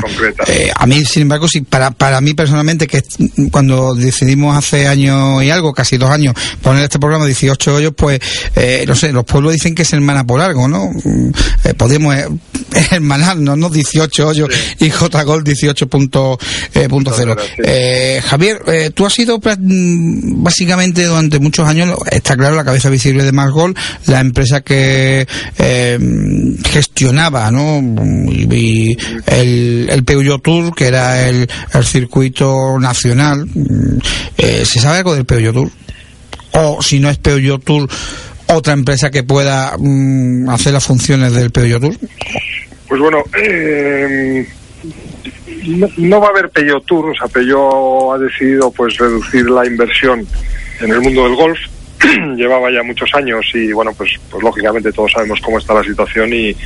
concreta. 0.00 0.44
Eh, 0.48 0.70
a 0.74 0.86
mí, 0.86 1.04
sin 1.04 1.22
embargo, 1.22 1.46
sí, 1.48 1.60
para, 1.60 1.90
para 1.90 2.20
mí 2.20 2.34
personalmente, 2.34 2.86
que 2.86 3.02
cuando 3.50 3.94
decidimos 3.94 4.56
hace 4.56 4.86
años 4.86 5.42
y 5.42 5.50
algo, 5.50 5.72
casi 5.72 5.96
dos 5.96 6.10
años, 6.10 6.34
poner 6.62 6.84
este 6.84 6.98
programa 6.98 7.26
18 7.26 7.74
hoyos, 7.74 7.92
pues, 7.96 8.20
eh, 8.56 8.84
no 8.86 8.94
sé, 8.94 9.12
los 9.12 9.24
pueblos 9.24 9.52
dicen 9.52 9.74
que 9.74 9.84
se 9.84 9.98
hermana 9.98 10.24
por 10.24 10.40
algo, 10.40 10.66
¿no? 10.68 10.90
Eh, 11.64 11.74
podemos 11.74 12.14
eh, 12.14 12.26
hermanarnos, 12.90 13.58
¿no? 13.58 13.68
18 13.68 14.28
hoyos 14.28 14.48
y 14.80 14.90
J 14.90 15.22
Gol 15.24 15.44
18.0. 15.44 17.38
Eh, 17.64 18.22
Javier, 18.24 18.92
tú 18.94 19.06
has 19.06 19.12
sido 19.12 19.40
básicamente 19.40 21.04
durante 21.04 21.38
muchos 21.38 21.68
años, 21.68 21.98
está 22.10 22.36
claro, 22.36 22.56
la 22.56 22.64
cabeza 22.64 22.88
visible 22.90 23.24
de 23.24 23.32
Más 23.32 23.50
Gol, 23.50 23.74
la 24.06 24.20
empresa 24.20 24.62
que 24.62 25.26
gestionaba, 26.64 27.50
¿no? 27.50 27.78
Y, 28.30 28.47
el, 28.50 29.88
el 29.90 30.04
Peugeot 30.04 30.42
Tour, 30.42 30.74
que 30.74 30.86
era 30.86 31.28
el, 31.28 31.48
el 31.72 31.84
circuito 31.84 32.78
nacional. 32.78 33.46
¿Se 34.36 34.80
sabe 34.80 34.98
algo 34.98 35.14
del 35.14 35.24
Peugeot 35.24 35.54
Tour? 35.54 35.70
O 36.52 36.82
si 36.82 36.98
no 36.98 37.08
es 37.10 37.18
Peugeot 37.18 37.62
Tour, 37.62 37.88
otra 38.48 38.72
empresa 38.72 39.10
que 39.10 39.22
pueda 39.22 39.76
mm, 39.78 40.48
hacer 40.48 40.72
las 40.72 40.86
funciones 40.86 41.34
del 41.34 41.50
Peugeot 41.50 41.80
Tour? 41.80 41.94
Pues 42.88 43.00
bueno, 43.00 43.22
eh, 43.36 44.46
no, 45.98 46.20
va 46.20 46.28
a 46.28 46.30
haber 46.30 46.48
Peugeot 46.50 46.84
Tour, 46.86 47.10
o 47.10 47.14
sea, 47.14 47.28
Peugeot 47.28 48.14
ha 48.14 48.18
decidido 48.18 48.70
pues 48.70 48.96
reducir 48.96 49.48
la 49.50 49.66
inversión 49.66 50.26
en 50.80 50.90
el 50.90 51.00
mundo 51.00 51.24
del 51.24 51.36
golf. 51.36 51.58
Llevaba 52.36 52.70
ya 52.70 52.82
muchos 52.82 53.10
años 53.14 53.44
y 53.54 53.72
bueno, 53.72 53.92
pues, 53.92 54.10
pues 54.30 54.42
lógicamente 54.42 54.92
todos 54.92 55.12
sabemos 55.12 55.40
cómo 55.42 55.58
está 55.58 55.74
la 55.74 55.84
situación 55.84 56.32
y, 56.32 56.56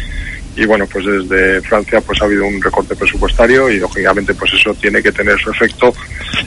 y 0.54 0.66
bueno, 0.66 0.87
pues 0.87 1.06
desde 1.06 1.62
Francia 1.62 2.00
pues 2.02 2.21
ha 2.21 2.26
habido 2.26 2.47
un 2.47 2.61
recorte 2.61 2.94
presupuestario 2.94 3.71
y 3.71 3.78
lógicamente 3.78 4.35
pues 4.35 4.52
eso 4.52 4.75
tiene 4.75 5.02
que 5.02 5.11
tener 5.11 5.38
su 5.38 5.50
efecto 5.50 5.94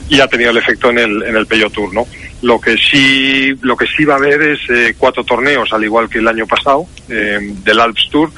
y 0.08 0.20
ha 0.20 0.28
tenido 0.28 0.52
el 0.52 0.58
efecto 0.58 0.92
en 0.92 1.00
el 1.00 1.24
en 1.24 1.36
el 1.36 1.48
Tour, 1.72 1.94
¿no? 1.94 2.08
Lo 2.44 2.62
que 2.62 2.76
sí 2.78 3.56
lo 3.62 3.76
que 3.76 3.88
sí 3.88 4.06
va 4.06 4.16
a 4.16 4.18
haber 4.18 4.42
es 4.42 4.60
eh, 4.70 4.96
cuatro 4.98 5.24
torneos 5.24 5.74
al 5.74 5.84
igual 5.84 6.08
que 6.08 6.20
el 6.20 6.28
año 6.28 6.46
pasado 6.46 6.86
eh, 7.10 7.40
del 7.64 7.80
Alps 7.80 8.10
Tour 8.12 8.30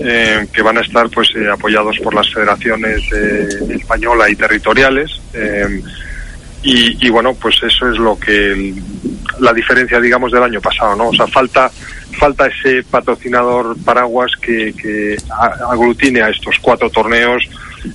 eh, 0.00 0.48
que 0.52 0.62
van 0.62 0.78
a 0.78 0.80
estar 0.80 1.08
pues 1.08 1.28
apoyados 1.52 1.98
por 2.00 2.12
las 2.12 2.32
federaciones 2.32 3.02
española 3.70 4.28
y 4.28 4.34
territoriales 4.34 5.20
y, 6.64 7.06
y, 7.06 7.10
bueno 7.10 7.34
pues 7.34 7.62
eso 7.62 7.88
es 7.88 7.96
lo 7.96 8.18
que 8.18 8.74
la 9.38 9.52
diferencia 9.52 10.00
digamos 10.00 10.32
del 10.32 10.42
año 10.42 10.60
pasado, 10.60 10.96
¿no? 10.96 11.10
O 11.10 11.14
sea 11.14 11.28
falta 11.28 11.70
falta 12.16 12.46
ese 12.46 12.82
patrocinador 12.82 13.76
paraguas 13.84 14.30
que, 14.40 14.72
que 14.74 15.16
aglutine 15.70 16.22
a 16.22 16.30
estos 16.30 16.56
cuatro 16.60 16.90
torneos 16.90 17.42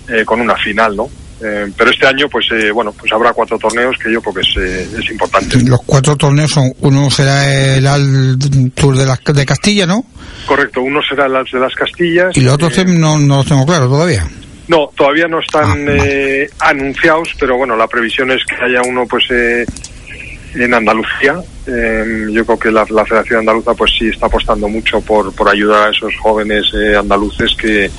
eh, 0.09 0.23
con 0.25 0.39
una 0.41 0.55
final, 0.55 0.95
¿no? 0.95 1.09
Eh, 1.43 1.71
pero 1.75 1.89
este 1.89 2.05
año, 2.05 2.27
pues 2.29 2.45
eh, 2.51 2.71
bueno, 2.71 2.93
pues 2.93 3.11
habrá 3.11 3.33
cuatro 3.33 3.57
torneos 3.57 3.95
que 3.97 4.13
yo 4.13 4.21
creo 4.21 4.35
que 4.35 4.41
es, 4.41 4.93
es 4.99 5.11
importante. 5.11 5.57
Los 5.65 5.81
cuatro 5.85 6.15
torneos 6.15 6.51
son, 6.51 6.71
uno 6.81 7.09
será 7.09 7.75
el 7.75 7.87
Al 7.87 8.37
Tour 8.75 8.95
de, 8.95 9.33
de 9.33 9.45
Castilla, 9.45 9.87
¿no? 9.87 10.05
Correcto, 10.45 10.81
uno 10.81 10.99
será 11.01 11.25
el 11.25 11.35
Alps 11.35 11.51
de 11.51 11.59
las 11.59 11.73
Castillas. 11.73 12.37
Y 12.37 12.41
los 12.41 12.53
otros 12.53 12.85
no, 12.85 13.17
no 13.17 13.37
los 13.37 13.47
tengo 13.47 13.65
claro 13.65 13.87
todavía. 13.87 14.27
No, 14.67 14.89
todavía 14.95 15.27
no 15.27 15.39
están 15.39 15.89
ah, 15.89 16.69
anunciados, 16.69 17.29
pero 17.39 17.57
bueno, 17.57 17.75
la 17.75 17.87
previsión 17.87 18.31
es 18.31 18.41
que 18.45 18.55
haya 18.63 18.81
uno, 18.87 19.05
pues 19.05 19.25
en 20.55 20.73
Andalucía. 20.73 21.35
Eh, 21.67 22.27
yo 22.31 22.45
creo 22.45 22.59
que 22.59 22.71
la, 22.71 22.85
Federación 22.85 23.39
Andaluza 23.39 23.73
pues 23.73 23.91
sí 23.97 24.07
está 24.07 24.25
apostando 24.25 24.67
mucho 24.67 24.99
por, 25.01 25.33
por 25.33 25.49
ayudar 25.49 25.87
a 25.87 25.91
esos 25.91 26.13
jóvenes 26.21 26.65
eh, 26.73 26.95
andaluces 26.97 27.55
que, 27.55 27.89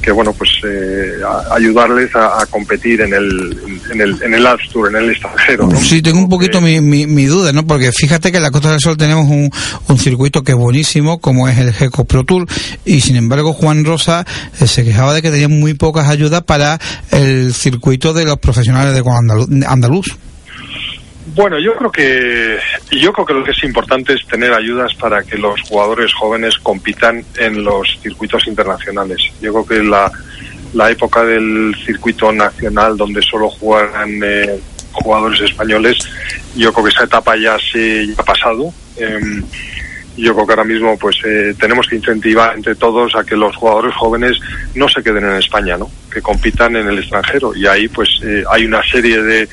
que 0.00 0.12
bueno 0.12 0.32
pues 0.32 0.50
eh, 0.64 1.14
ayudarles 1.50 2.14
a, 2.14 2.46
competir 2.48 3.00
en 3.00 3.12
el 3.12 3.58
en 3.90 4.00
el 4.00 4.22
en 4.22 4.34
el 4.34 4.46
Tour 4.72 4.88
en 4.88 5.02
el 5.02 5.10
extranjero 5.10 5.68
sí 5.76 6.00
tengo 6.00 6.20
un 6.20 6.28
poquito 6.28 6.60
mi, 6.60 6.80
mi, 6.80 7.24
duda 7.26 7.52
no 7.52 7.66
porque 7.66 7.90
fíjate 7.90 8.30
que 8.30 8.36
en 8.36 8.44
la 8.44 8.52
Costa 8.52 8.70
del 8.70 8.80
Sol 8.80 8.96
tenemos 8.96 9.26
un, 9.26 9.50
un 9.88 9.98
circuito 9.98 10.42
que 10.42 10.52
es 10.52 10.58
buenísimo 10.58 11.18
como 11.18 11.48
es 11.48 11.58
el 11.58 11.72
GECO 11.72 12.04
Pro 12.04 12.22
Tour 12.22 12.46
y 12.84 13.00
sin 13.00 13.16
embargo 13.16 13.52
Juan 13.52 13.84
Rosa 13.84 14.24
se 14.52 14.84
quejaba 14.84 15.12
de 15.12 15.22
que 15.22 15.30
tenía 15.30 15.48
muy 15.48 15.74
pocas 15.74 16.08
ayudas 16.08 16.42
para 16.42 16.78
el 17.10 17.52
circuito 17.52 18.12
de 18.12 18.24
los 18.24 18.38
profesionales 18.38 18.94
de 18.94 19.66
andaluz 19.66 20.06
bueno, 21.34 21.58
yo 21.58 21.74
creo 21.76 21.90
que 21.90 22.58
yo 22.90 23.12
creo 23.12 23.26
que 23.26 23.34
lo 23.34 23.44
que 23.44 23.50
es 23.50 23.64
importante 23.64 24.14
es 24.14 24.26
tener 24.26 24.52
ayudas 24.52 24.94
para 24.94 25.22
que 25.22 25.36
los 25.36 25.60
jugadores 25.62 26.12
jóvenes 26.14 26.56
compitan 26.58 27.24
en 27.36 27.64
los 27.64 27.98
circuitos 28.00 28.46
internacionales. 28.46 29.20
Yo 29.40 29.52
creo 29.52 29.66
que 29.66 29.88
la, 29.88 30.10
la 30.74 30.90
época 30.90 31.24
del 31.24 31.74
circuito 31.84 32.32
nacional 32.32 32.96
donde 32.96 33.22
solo 33.22 33.50
juegan 33.50 34.20
eh, 34.22 34.58
jugadores 34.92 35.40
españoles, 35.40 35.98
yo 36.56 36.72
creo 36.72 36.84
que 36.84 36.90
esa 36.90 37.04
etapa 37.04 37.36
ya 37.36 37.56
se 37.58 38.08
ha 38.16 38.22
pasado. 38.22 38.72
Em, 38.96 39.44
yo 40.16 40.34
creo 40.34 40.46
que 40.46 40.52
ahora 40.52 40.64
mismo 40.64 40.98
pues 40.98 41.16
eh, 41.24 41.54
tenemos 41.60 41.86
que 41.86 41.94
incentivar 41.94 42.56
entre 42.56 42.74
todos 42.74 43.14
a 43.14 43.22
que 43.22 43.36
los 43.36 43.54
jugadores 43.54 43.94
jóvenes 43.94 44.36
no 44.74 44.88
se 44.88 45.02
queden 45.02 45.24
en 45.24 45.36
España, 45.36 45.76
¿no? 45.76 45.88
Que 46.12 46.20
compitan 46.20 46.74
en 46.74 46.88
el 46.88 46.98
extranjero 46.98 47.54
y 47.54 47.66
ahí 47.66 47.86
pues 47.86 48.08
eh, 48.24 48.42
hay 48.50 48.64
una 48.64 48.82
serie 48.82 49.22
de 49.22 49.48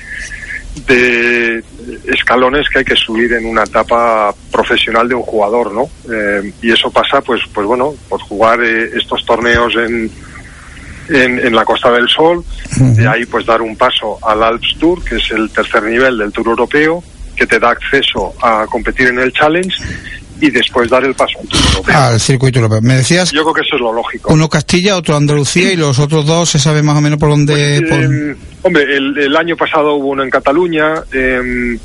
de 0.88 1.64
escalones 2.06 2.68
que 2.70 2.80
hay 2.80 2.86
que 2.86 2.96
subir 2.96 3.32
en 3.34 3.46
una 3.46 3.64
etapa 3.64 4.34
profesional 4.52 5.08
de 5.08 5.16
un 5.16 5.22
jugador, 5.22 5.74
¿no? 5.74 5.90
Eh, 6.14 6.52
y 6.62 6.72
eso 6.72 6.92
pasa, 6.92 7.22
pues, 7.22 7.42
pues 7.54 7.66
bueno, 7.66 7.94
por 8.10 8.22
jugar 8.22 8.62
eh, 8.62 8.90
estos 8.96 9.26
torneos 9.26 9.74
en, 9.76 10.12
en, 11.10 11.56
la 11.56 11.64
Costa 11.64 11.92
del 11.92 12.08
Sol, 12.10 12.44
de 12.78 13.08
ahí 13.08 13.26
pues 13.26 13.46
dar 13.46 13.62
un 13.62 13.76
paso 13.76 14.18
al 14.24 14.44
Alps 14.44 14.76
Tour, 14.80 15.04
que 15.04 15.16
es 15.16 15.32
el 15.32 15.50
tercer 15.52 15.84
nivel 15.84 16.18
del 16.18 16.32
Tour 16.32 16.48
Europeo, 16.48 17.04
que 17.36 17.46
te 17.46 17.60
da 17.60 17.72
acceso 17.72 18.34
a 18.42 18.66
competir 18.66 19.08
en 19.08 19.20
el 19.20 19.32
Challenge 19.32 19.76
y 20.42 20.50
después 20.50 20.90
dar 20.90 21.04
el 21.04 21.14
paso 21.14 21.40
al 21.88 22.20
circuito 22.20 22.60
europeo. 22.60 22.82
Me 22.82 22.96
decías. 22.96 23.32
Yo 23.32 23.44
creo 23.44 23.54
que 23.54 23.62
eso 23.62 23.76
es 23.76 23.82
lo 23.82 23.94
lógico. 23.94 24.34
Uno 24.34 24.50
Castilla, 24.50 24.98
otro 24.98 25.16
Andalucía 25.16 25.72
y 25.72 25.76
los 25.76 26.00
otros 26.00 26.26
dos 26.26 26.50
se 26.50 26.60
sabe 26.60 26.82
más 26.82 26.98
o 26.98 27.02
menos 27.02 27.20
por 27.20 27.30
dónde. 27.30 27.84
Pues, 27.88 28.06
em, 28.06 28.36
hombre, 28.66 28.84
el, 28.98 29.36
año 29.36 29.56
pasado 29.56 29.94
hubo 29.96 30.10
uno 30.10 30.24
en 30.24 30.30
Cataluña. 30.30 30.96
Em, 31.12 31.78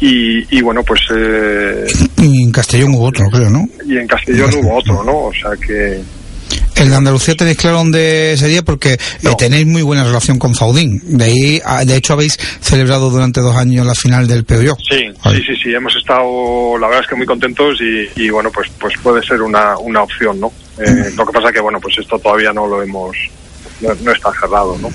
y, 0.00 0.58
y, 0.58 0.60
bueno, 0.60 0.82
pues... 0.82 1.00
Eh, 1.16 1.86
y 2.18 2.42
en 2.42 2.52
Castellón 2.52 2.94
hubo 2.94 3.06
otro, 3.06 3.24
creo, 3.30 3.48
¿no? 3.48 3.66
Y 3.86 3.96
en 3.96 4.06
Castellón 4.06 4.50
hubo 4.56 4.76
otro, 4.76 5.02
¿no? 5.04 5.16
O 5.26 5.32
sea 5.32 5.52
que... 5.56 6.02
El 6.76 6.90
de 6.90 6.96
Andalucía 6.96 7.34
tenéis 7.34 7.56
claro 7.56 7.78
dónde 7.78 8.34
sería 8.36 8.62
porque 8.62 8.92
eh, 8.92 8.98
tenéis 9.38 9.66
muy 9.66 9.80
buena 9.80 10.04
relación 10.04 10.38
con 10.38 10.54
Faudín. 10.54 11.00
De 11.04 11.24
ahí, 11.24 11.60
ah, 11.64 11.84
de 11.84 11.96
hecho, 11.96 12.12
habéis 12.12 12.36
celebrado 12.60 13.08
durante 13.08 13.40
dos 13.40 13.56
años 13.56 13.86
la 13.86 13.94
final 13.94 14.26
del 14.26 14.44
Peugeot. 14.44 14.76
Sí, 14.78 15.06
sí, 15.24 15.42
sí, 15.46 15.56
sí, 15.62 15.74
hemos 15.74 15.96
estado, 15.96 16.76
la 16.78 16.88
verdad 16.88 17.04
es 17.04 17.08
que 17.08 17.16
muy 17.16 17.24
contentos 17.24 17.78
y, 17.80 18.22
y 18.22 18.28
bueno, 18.28 18.50
pues, 18.52 18.68
pues 18.78 18.92
puede 19.02 19.22
ser 19.22 19.40
una, 19.40 19.78
una 19.78 20.02
opción, 20.02 20.38
¿no? 20.38 20.52
Eh, 20.78 21.10
lo 21.16 21.24
que 21.24 21.32
pasa 21.32 21.50
que, 21.50 21.60
bueno, 21.60 21.80
pues 21.80 21.96
esto 21.98 22.18
todavía 22.18 22.52
no 22.52 22.66
lo 22.66 22.82
hemos, 22.82 23.16
no, 23.80 24.12
está 24.12 24.32
cerrado, 24.40 24.76
¿no? 24.78 24.90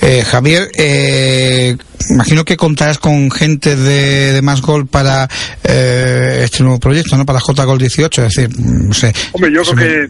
Eh, 0.00 0.22
Javier, 0.22 0.70
eh, 0.76 1.76
imagino 2.10 2.44
que 2.44 2.56
contarás 2.56 2.98
con 2.98 3.30
gente 3.30 3.76
de, 3.76 4.32
de 4.32 4.42
Más 4.42 4.60
Gol 4.60 4.86
para 4.86 5.28
eh, 5.64 6.40
este 6.44 6.62
nuevo 6.62 6.78
proyecto, 6.78 7.16
¿no? 7.16 7.26
Para 7.26 7.40
J 7.40 7.64
Gol 7.64 7.78
18, 7.78 8.24
es 8.24 8.34
decir, 8.34 8.50
no 8.58 8.92
sé. 8.92 9.12
Hombre, 9.32 9.52
yo 9.52 9.62
creo 9.62 9.76
que 9.76 10.08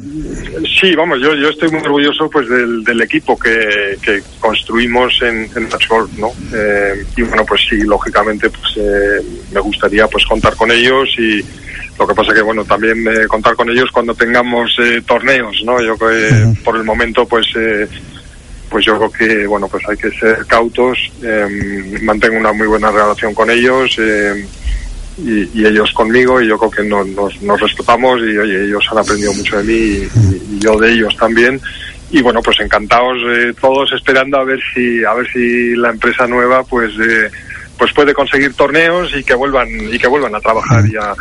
sí, 0.80 0.94
vamos, 0.94 1.18
yo, 1.22 1.34
yo 1.34 1.48
estoy 1.48 1.70
muy 1.70 1.80
orgulloso 1.80 2.28
pues 2.30 2.48
del, 2.48 2.82
del 2.84 3.00
equipo 3.02 3.38
que, 3.38 3.96
que 4.02 4.22
construimos 4.38 5.12
en, 5.22 5.48
en 5.54 5.68
Más 5.68 5.88
Gol, 5.88 6.08
¿no? 6.16 6.28
Eh, 6.52 7.04
y 7.16 7.22
bueno, 7.22 7.44
pues 7.44 7.60
sí, 7.68 7.76
lógicamente, 7.82 8.48
pues 8.50 8.76
eh, 8.76 9.24
me 9.52 9.60
gustaría 9.60 10.06
pues 10.08 10.24
contar 10.26 10.54
con 10.56 10.70
ellos 10.70 11.08
y 11.18 11.44
lo 12.00 12.06
que 12.06 12.14
pasa 12.14 12.32
que, 12.32 12.40
bueno, 12.40 12.64
también 12.64 13.06
eh, 13.06 13.26
contar 13.28 13.54
con 13.54 13.68
ellos 13.68 13.90
cuando 13.92 14.14
tengamos 14.14 14.74
eh, 14.78 15.02
torneos, 15.06 15.62
¿no? 15.66 15.82
Yo 15.82 15.98
creo 15.98 16.10
que 16.10 16.62
por 16.64 16.76
el 16.76 16.82
momento, 16.82 17.26
pues, 17.26 17.46
eh, 17.54 17.86
pues 18.70 18.86
yo 18.86 18.96
creo 18.96 19.12
que, 19.12 19.46
bueno, 19.46 19.68
pues 19.68 19.86
hay 19.86 19.98
que 19.98 20.10
ser 20.12 20.46
cautos. 20.46 20.98
Em, 21.22 22.02
mantengo 22.02 22.38
una 22.38 22.54
muy 22.54 22.66
buena 22.66 22.90
relación 22.90 23.34
con 23.34 23.50
ellos 23.50 23.98
em, 23.98 24.46
y, 25.18 25.66
ellos 25.66 25.92
conmigo 25.92 26.40
y 26.40 26.48
yo 26.48 26.56
creo 26.56 26.70
que 26.70 26.84
nos, 26.84 27.06
nos, 27.42 27.60
respetamos 27.60 28.20
y, 28.20 28.38
oye, 28.38 28.64
ellos 28.64 28.86
han 28.90 28.98
aprendido 28.98 29.34
mucho 29.34 29.58
de 29.58 29.64
mí 29.64 30.08
y, 30.52 30.58
yo 30.58 30.78
de 30.78 30.92
ellos 30.92 31.14
también 31.18 31.60
y 32.10 32.22
bueno 32.22 32.42
pues 32.42 32.58
encantados 32.60 33.18
todos 33.60 33.92
esperando 33.92 34.38
a 34.38 34.44
ver 34.44 34.58
si 34.74 35.04
a 35.04 35.14
ver 35.14 35.30
si 35.32 35.76
la 35.76 35.90
empresa 35.90 36.26
nueva 36.26 36.64
pues 36.64 36.92
pues 37.78 37.92
puede 37.92 38.12
conseguir 38.12 38.52
torneos 38.54 39.14
y 39.16 39.22
que 39.22 39.34
vuelvan 39.34 39.68
y 39.70 39.96
que 39.96 40.08
vuelvan 40.08 40.34
a 40.34 40.40
trabajar 40.40 40.84
y 40.86 40.96
a, 40.96 41.14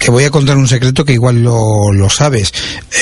te 0.00 0.10
voy 0.10 0.24
a 0.24 0.30
contar 0.30 0.56
un 0.56 0.66
secreto 0.66 1.04
que 1.04 1.12
igual 1.12 1.42
lo, 1.42 1.92
lo 1.92 2.08
sabes. 2.08 2.52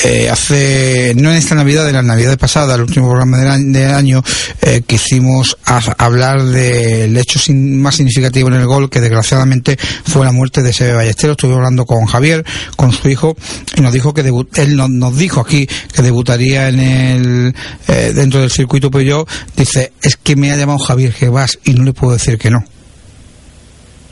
Eh, 0.03 0.29
hace, 0.29 1.13
no 1.15 1.31
en 1.31 1.37
esta 1.37 1.55
Navidad, 1.55 1.85
de 1.85 1.93
la 1.93 2.01
Navidad 2.01 2.37
pasada, 2.37 2.75
el 2.75 2.81
último 2.81 3.09
programa 3.09 3.37
del 3.37 3.91
año, 3.93 4.23
eh, 4.61 4.81
quisimos 4.85 5.57
hablar 5.97 6.43
del 6.43 7.15
hecho 7.17 7.39
más 7.53 7.95
significativo 7.95 8.49
en 8.49 8.55
el 8.55 8.65
gol, 8.65 8.89
que 8.89 8.99
desgraciadamente 8.99 9.77
fue 10.05 10.25
la 10.25 10.31
muerte 10.31 10.61
de 10.61 10.73
Sebe 10.73 10.93
Ballesteros. 10.93 11.35
Estuve 11.35 11.55
hablando 11.55 11.85
con 11.85 12.05
Javier, 12.05 12.45
con 12.75 12.91
su 12.91 13.09
hijo, 13.09 13.35
y 13.75 13.81
nos 13.81 13.93
dijo 13.93 14.13
que 14.13 14.21
él 14.21 14.75
nos, 14.75 15.17
dijo 15.17 15.41
aquí 15.41 15.67
que 15.93 16.01
debutaría 16.01 16.69
en 16.69 16.79
el, 16.79 17.55
eh, 17.87 18.11
dentro 18.13 18.41
del 18.41 18.51
circuito, 18.51 18.91
pero 18.91 19.03
yo, 19.03 19.25
dice, 19.55 19.93
es 20.01 20.17
que 20.17 20.35
me 20.35 20.51
ha 20.51 20.57
llamado 20.57 20.79
Javier 20.79 21.13
Gebas 21.13 21.59
y 21.63 21.73
no 21.73 21.83
le 21.83 21.93
puedo 21.93 22.13
decir 22.13 22.37
que 22.37 22.49
no. 22.49 22.63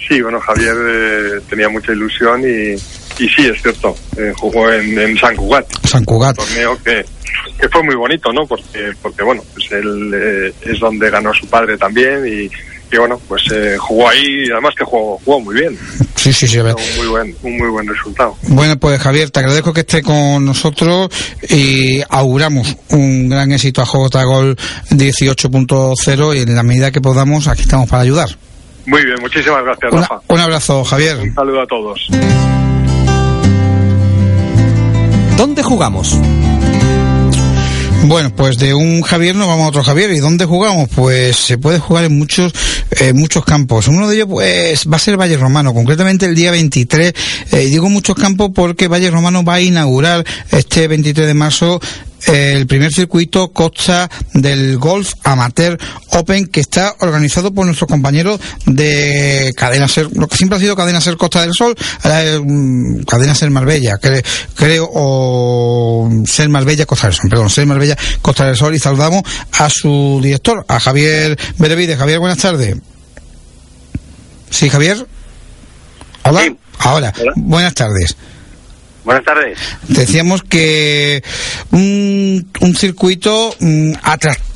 Sí, 0.08 0.22
bueno, 0.22 0.40
Javier 0.40 0.76
eh, 0.88 1.42
tenía 1.50 1.68
mucha 1.68 1.92
ilusión 1.92 2.42
y, 2.42 2.74
y 2.74 3.30
sí, 3.30 3.48
es 3.48 3.62
cierto, 3.62 3.96
eh, 4.18 4.32
jugó 4.38 4.72
en, 4.72 5.18
San 5.18 5.36
Cugat. 5.36 5.66
San 5.86 6.06
Cugat. 6.06 6.40
Un 6.40 6.46
torneo 6.46 6.78
que, 6.82 7.06
que 7.60 7.70
fue 7.70 7.84
muy 7.84 7.96
bonito, 7.96 8.32
¿no? 8.32 8.46
Porque, 8.46 8.94
porque 9.02 9.24
bueno, 9.24 9.44
pues 9.54 9.70
él 9.72 10.12
eh, 10.14 10.54
es 10.62 10.80
donde 10.80 11.10
ganó 11.10 11.34
su 11.34 11.46
padre 11.48 11.78
también 11.78 12.26
y, 12.26 12.44
y 12.46 12.98
bueno, 12.98 13.20
pues 13.28 13.44
jugó 13.80 14.08
ahí 14.08 14.46
y 14.46 14.52
además 14.52 14.74
que 14.78 14.86
jugó, 14.86 15.20
jugó 15.26 15.42
muy 15.42 15.56
bien. 15.56 15.78
Sí, 16.18 16.34
sí, 16.34 16.48
sí. 16.48 16.58
Un 16.58 16.74
muy 16.98 17.08
buen, 17.08 17.36
un 17.44 17.58
muy 17.58 17.70
buen 17.70 17.88
resultado. 17.88 18.36
Bueno, 18.48 18.76
pues 18.78 19.00
Javier, 19.00 19.30
te 19.30 19.40
agradezco 19.40 19.72
que 19.72 19.82
esté 19.82 20.02
con 20.02 20.44
nosotros 20.44 21.10
y 21.48 22.02
auguramos 22.10 22.76
un 22.90 23.30
gran 23.30 23.52
éxito 23.52 23.82
a 23.82 24.24
Gol 24.24 24.58
18.0 24.90 26.36
y 26.36 26.40
en 26.40 26.56
la 26.56 26.64
medida 26.64 26.92
que 26.92 27.00
podamos, 27.00 27.48
aquí 27.48 27.62
estamos 27.62 27.88
para 27.88 28.02
ayudar. 28.02 28.30
Muy 28.88 29.04
bien, 29.04 29.18
muchísimas 29.20 29.64
gracias, 29.66 29.92
Rafa. 29.92 30.22
Un 30.30 30.40
abrazo, 30.40 30.84
Javier. 30.86 31.18
Un 31.18 31.36
saludo 31.36 31.62
a 31.62 31.68
todos. 31.68 32.08
¿Dónde 35.36 35.62
jugamos? 35.62 36.18
Bueno, 38.06 38.34
pues 38.34 38.58
de 38.58 38.74
un 38.74 39.02
Javier 39.02 39.36
nos 39.36 39.48
vamos 39.48 39.66
a 39.66 39.70
otro 39.70 39.84
Javier. 39.84 40.12
¿Y 40.12 40.20
dónde 40.20 40.46
jugamos? 40.46 40.88
Pues 40.96 41.36
se 41.36 41.58
puede 41.58 41.80
jugar 41.80 42.06
en 42.06 42.18
muchos 42.18 42.54
eh, 42.92 43.12
muchos 43.12 43.44
campos. 43.44 43.90
Uno 43.90 44.08
de 44.08 44.16
ellos 44.16 44.28
pues 44.30 44.88
va 44.90 44.96
a 44.96 45.00
ser 45.00 45.20
Valle 45.20 45.36
Romano, 45.36 45.74
concretamente 45.74 46.26
el 46.26 46.34
día 46.34 46.52
23. 46.52 47.14
Eh, 47.52 47.58
digo 47.66 47.90
muchos 47.90 48.16
campos 48.16 48.52
porque 48.56 48.88
Valle 48.88 49.12
Romano 49.12 49.44
va 49.44 49.56
a 49.56 49.62
inaugurar 49.62 50.24
este 50.52 50.88
23 50.88 51.28
de 51.28 51.34
marzo 51.34 51.82
el 52.26 52.68
primer 52.68 52.92
circuito 52.92 53.50
Costa 53.52 54.10
del 54.34 54.78
Golf 54.78 55.14
Amateur 55.24 55.78
Open 56.12 56.48
que 56.48 56.62
está 56.62 56.96
organizado 57.00 57.54
por 57.54 57.66
nuestros 57.66 57.90
compañeros 57.90 58.40
de 58.66 59.54
Cadena 59.56 59.88
Ser, 59.88 60.10
lo 60.16 60.28
que 60.28 60.38
siempre 60.38 60.58
ha 60.58 60.62
sido 60.62 60.76
Cadena 60.76 61.02
Ser 61.02 61.18
Costa 61.18 61.42
del 61.42 61.54
Sol, 61.54 61.76
ahora 62.04 62.24
es 62.24 62.40
mm, 62.44 63.04
Cadena 63.04 63.36
Ser 63.36 63.50
Marbella, 63.50 63.98
creo, 64.56 64.90
o 64.94 66.10
Ser 66.26 66.50
Marbella 66.50 66.86
Costa 66.86 67.08
del 67.08 67.16
Sol, 67.16 67.30
perdón, 67.30 67.50
Ser 67.50 67.66
Marbella 67.66 67.98
Costa 68.22 68.46
del 68.46 68.56
Sol 68.56 68.76
y 68.76 68.80
saludamos 68.80 69.24
a 69.54 69.70
su 69.70 70.20
director, 70.22 70.66
a 70.68 70.80
Javier 70.80 71.38
Berevide. 71.58 71.96
Javier, 71.96 72.20
buenas 72.20 72.40
tardes. 72.40 72.78
Sí, 74.50 74.70
Javier. 74.70 75.06
Hola. 76.24 76.56
Ahora, 76.80 77.14
buenas 77.36 77.74
tardes. 77.74 78.16
Buenas 79.08 79.24
tardes. 79.24 79.58
Decíamos 79.88 80.44
que 80.44 81.24
un, 81.72 82.46
un 82.60 82.76
circuito 82.76 83.56
mm, 83.58 83.94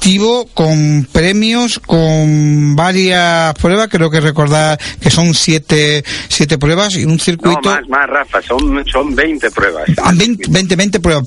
atractivo 0.02 0.48
con 0.56 1.08
premios, 1.12 1.78
con 1.78 2.76
varias 2.76 3.54
pruebas, 3.54 3.88
creo 3.88 4.10
que 4.10 4.20
recordar 4.20 4.80
que 5.00 5.12
son 5.12 5.36
siete, 5.36 6.04
siete 6.28 6.58
pruebas 6.58 6.96
y 6.96 7.06
un 7.06 7.20
circuito... 7.20 7.62
No, 7.64 7.72
más, 7.72 7.88
más, 7.88 8.10
Rafa, 8.10 8.42
son, 8.42 8.84
son 8.88 9.16
20 9.16 9.52
pruebas. 9.52 9.84
Ah, 10.02 10.12
20, 10.16 10.76
20, 10.76 11.00
pruebas, 11.00 11.24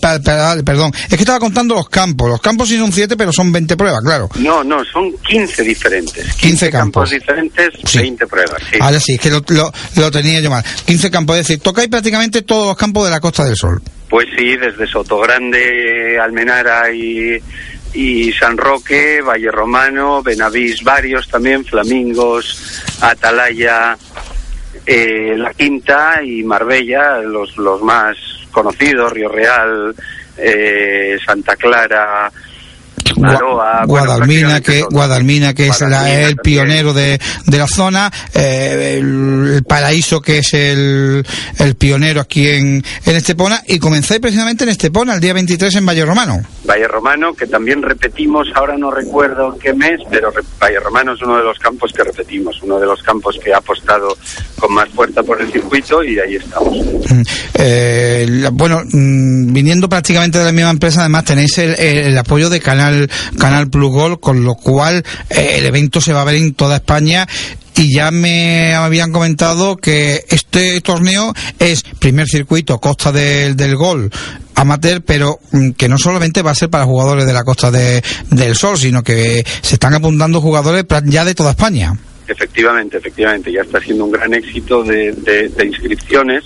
perdón. 0.64 0.90
Es 1.04 1.10
que 1.10 1.22
estaba 1.22 1.38
contando 1.38 1.76
los 1.76 1.88
campos. 1.88 2.28
Los 2.28 2.40
campos 2.40 2.68
sí 2.68 2.76
son 2.76 2.90
siete, 2.90 3.16
pero 3.16 3.32
son 3.32 3.52
20 3.52 3.76
pruebas, 3.76 4.00
claro. 4.04 4.28
No, 4.40 4.64
no, 4.64 4.84
son 4.84 5.12
15 5.18 5.62
diferentes. 5.62 6.34
15, 6.34 6.70
campos. 6.70 7.10
diferentes, 7.10 7.70
20 7.94 8.26
pruebas, 8.26 8.60
sí. 8.72 8.78
Ahora 8.80 8.98
sí, 8.98 9.12
es 9.14 9.20
que 9.20 9.30
lo, 9.30 9.40
lo, 9.48 9.70
lo 9.96 10.10
tenía 10.10 10.40
yo 10.40 10.50
mal. 10.50 10.64
15 10.84 11.10
campos, 11.12 11.36
es 11.36 11.46
decir, 11.46 11.62
tocáis 11.62 11.88
prácticamente 11.88 12.42
todos 12.42 12.66
los 12.66 12.76
campos 12.76 13.04
de 13.04 13.12
la 13.12 13.20
Costa 13.20 13.44
del 13.44 13.54
Sol. 13.54 13.80
Pues 14.08 14.26
sí, 14.36 14.56
desde 14.56 14.86
Sotogrande, 14.86 16.18
Almenara 16.20 16.92
y, 16.92 17.40
y 17.94 18.32
San 18.32 18.56
Roque, 18.56 19.22
Valle 19.22 19.50
Romano, 19.50 20.22
Benavís, 20.22 20.82
varios 20.82 21.28
también, 21.28 21.64
Flamingos, 21.64 22.82
Atalaya, 23.00 23.96
eh, 24.84 25.34
La 25.36 25.54
Quinta 25.54 26.20
y 26.22 26.42
Marbella, 26.42 27.18
los, 27.18 27.56
los 27.56 27.80
más 27.82 28.16
conocidos, 28.50 29.12
Río 29.12 29.28
Real, 29.28 29.94
eh, 30.36 31.16
Santa 31.24 31.57
Clara, 31.57 32.30
Guadalmina, 33.87 34.60
que, 34.60 34.82
Guadalmina, 34.82 35.54
que 35.54 35.68
es 35.68 35.80
el 35.82 36.37
pionero 36.37 36.92
de, 36.92 37.20
de 37.46 37.58
la 37.58 37.66
zona, 37.66 38.10
eh, 38.34 38.98
el, 38.98 39.64
Paraíso, 39.66 40.20
que 40.20 40.38
es 40.38 40.54
el, 40.54 41.24
el 41.58 41.74
pionero 41.76 42.20
aquí 42.20 42.48
en, 42.48 42.84
en 43.06 43.16
Estepona, 43.16 43.62
y 43.66 43.78
comenzáis 43.78 44.20
precisamente 44.20 44.64
en 44.64 44.70
Estepona, 44.70 45.14
el 45.14 45.20
día 45.20 45.32
23 45.32 45.74
en 45.76 45.87
Valle 45.87 46.04
Romano. 46.04 46.42
Valle 46.64 46.88
Romano, 46.88 47.34
que 47.34 47.46
también 47.46 47.82
repetimos, 47.82 48.48
ahora 48.54 48.76
no 48.78 48.90
recuerdo 48.90 49.56
qué 49.58 49.72
mes, 49.72 50.00
pero 50.10 50.32
Valle 50.60 50.80
Romano 50.80 51.12
es 51.14 51.22
uno 51.22 51.37
de 51.37 51.44
los 51.44 51.58
campos 51.58 51.92
que 51.92 52.04
repetimos, 52.04 52.62
uno 52.62 52.78
de 52.78 52.87
los 52.87 53.02
campos 53.02 53.38
que 53.42 53.52
ha 53.52 53.58
apostado 53.58 54.16
con 54.58 54.72
más 54.72 54.88
fuerza 54.90 55.22
por 55.22 55.40
el 55.40 55.50
circuito 55.52 56.02
y 56.02 56.18
ahí 56.18 56.37
estamos. 56.37 56.76
Mm, 57.10 57.22
eh, 57.54 58.48
bueno, 58.52 58.82
mm, 58.84 59.52
viniendo 59.52 59.88
prácticamente 59.88 60.38
de 60.38 60.44
la 60.44 60.52
misma 60.52 60.70
empresa, 60.70 61.00
además 61.00 61.24
tenéis 61.24 61.58
el, 61.58 61.74
el 61.78 62.18
apoyo 62.18 62.48
de 62.48 62.60
Canal 62.60 63.10
Canal, 63.38 63.68
Plus 63.68 63.90
Gol, 63.90 64.20
con 64.20 64.44
lo 64.44 64.55
cual 64.55 65.05
eh, 65.31 65.57
el 65.59 65.66
evento 65.66 66.00
se 66.00 66.12
va 66.12 66.22
a 66.22 66.24
ver 66.24 66.37
en 66.37 66.55
toda 66.55 66.77
España 66.77 67.27
y 67.77 67.92
ya 67.92 68.11
me 68.11 68.74
habían 68.74 69.11
comentado 69.11 69.77
que 69.77 70.24
este 70.29 70.81
torneo 70.81 71.33
es 71.59 71.83
primer 71.98 72.29
circuito 72.29 72.79
Costa 72.79 73.11
del, 73.11 73.57
del 73.57 73.77
Gol 73.77 74.11
amateur, 74.55 75.03
pero 75.03 75.38
mm, 75.53 75.70
que 75.70 75.88
no 75.88 75.98
solamente 75.98 76.42
va 76.42 76.53
a 76.53 76.55
ser 76.55 76.70
para 76.70 76.85
jugadores 76.85 77.27
de 77.27 77.33
la 77.33 77.44
Costa 77.44 77.70
del 77.70 78.55
Sol, 78.55 78.79
sino 78.79 79.03
que 79.03 79.44
se 79.62 79.74
están 79.74 79.94
apuntando 79.94 80.40
jugadores 80.40 80.85
ya 81.05 81.24
de 81.24 81.35
toda 81.35 81.50
España. 81.50 81.92
Efectivamente, 82.27 82.96
efectivamente, 82.96 83.53
ya 83.53 83.61
está 83.62 83.81
siendo 83.81 84.07
un 84.07 84.12
gran 84.12 84.33
éxito 84.33 84.83
de, 84.83 85.12
de, 85.12 85.66
inscripciones, 85.66 86.42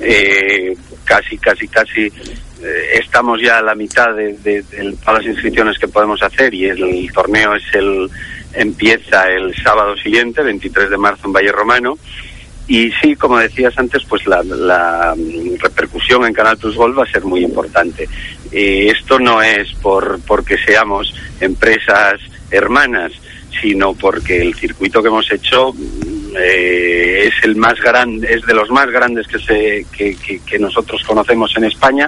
eh, 0.00 0.76
casi, 1.04 1.36
casi, 1.38 1.66
casi 1.66 2.12
estamos 2.94 3.40
ya 3.40 3.58
a 3.58 3.62
la 3.62 3.74
mitad 3.74 4.14
de, 4.14 4.64
todas 5.04 5.24
las 5.24 5.26
inscripciones 5.26 5.78
que 5.78 5.88
podemos 5.88 6.22
hacer 6.22 6.52
y 6.54 6.66
el, 6.66 7.10
torneo 7.12 7.54
es 7.54 7.64
el 7.74 8.10
empieza 8.54 9.30
el 9.30 9.54
sábado 9.62 9.96
siguiente, 9.96 10.42
23 10.42 10.90
de 10.90 10.96
marzo 10.96 11.26
en 11.26 11.32
Valle 11.32 11.52
Romano. 11.52 11.98
Y 12.68 12.90
sí, 13.00 13.14
como 13.14 13.38
decías 13.38 13.78
antes, 13.78 14.02
pues 14.08 14.26
la, 14.26 15.14
repercusión 15.60 16.26
en 16.26 16.32
Canal 16.32 16.56
Plus 16.56 16.74
Gol 16.74 16.98
va 16.98 17.04
a 17.04 17.10
ser 17.10 17.24
muy 17.24 17.44
importante. 17.44 18.08
Eh, 18.50 18.92
esto 18.96 19.18
no 19.18 19.40
es 19.42 19.72
por 19.74 20.18
porque 20.26 20.56
seamos 20.58 21.14
empresas 21.40 22.20
hermanas, 22.50 23.12
sino 23.60 23.94
porque 23.94 24.40
el 24.40 24.54
circuito 24.54 25.02
que 25.02 25.08
hemos 25.08 25.30
hecho 25.30 25.72
eh, 26.38 27.28
es 27.28 27.34
el 27.44 27.56
más 27.56 27.74
grande, 27.80 28.28
es 28.32 28.42
de 28.46 28.54
los 28.54 28.70
más 28.70 28.86
grandes 28.90 29.26
que, 29.26 29.38
se, 29.38 29.86
que, 29.92 30.58
nosotros 30.58 31.02
conocemos 31.06 31.52
en 31.56 31.64
España 31.64 32.06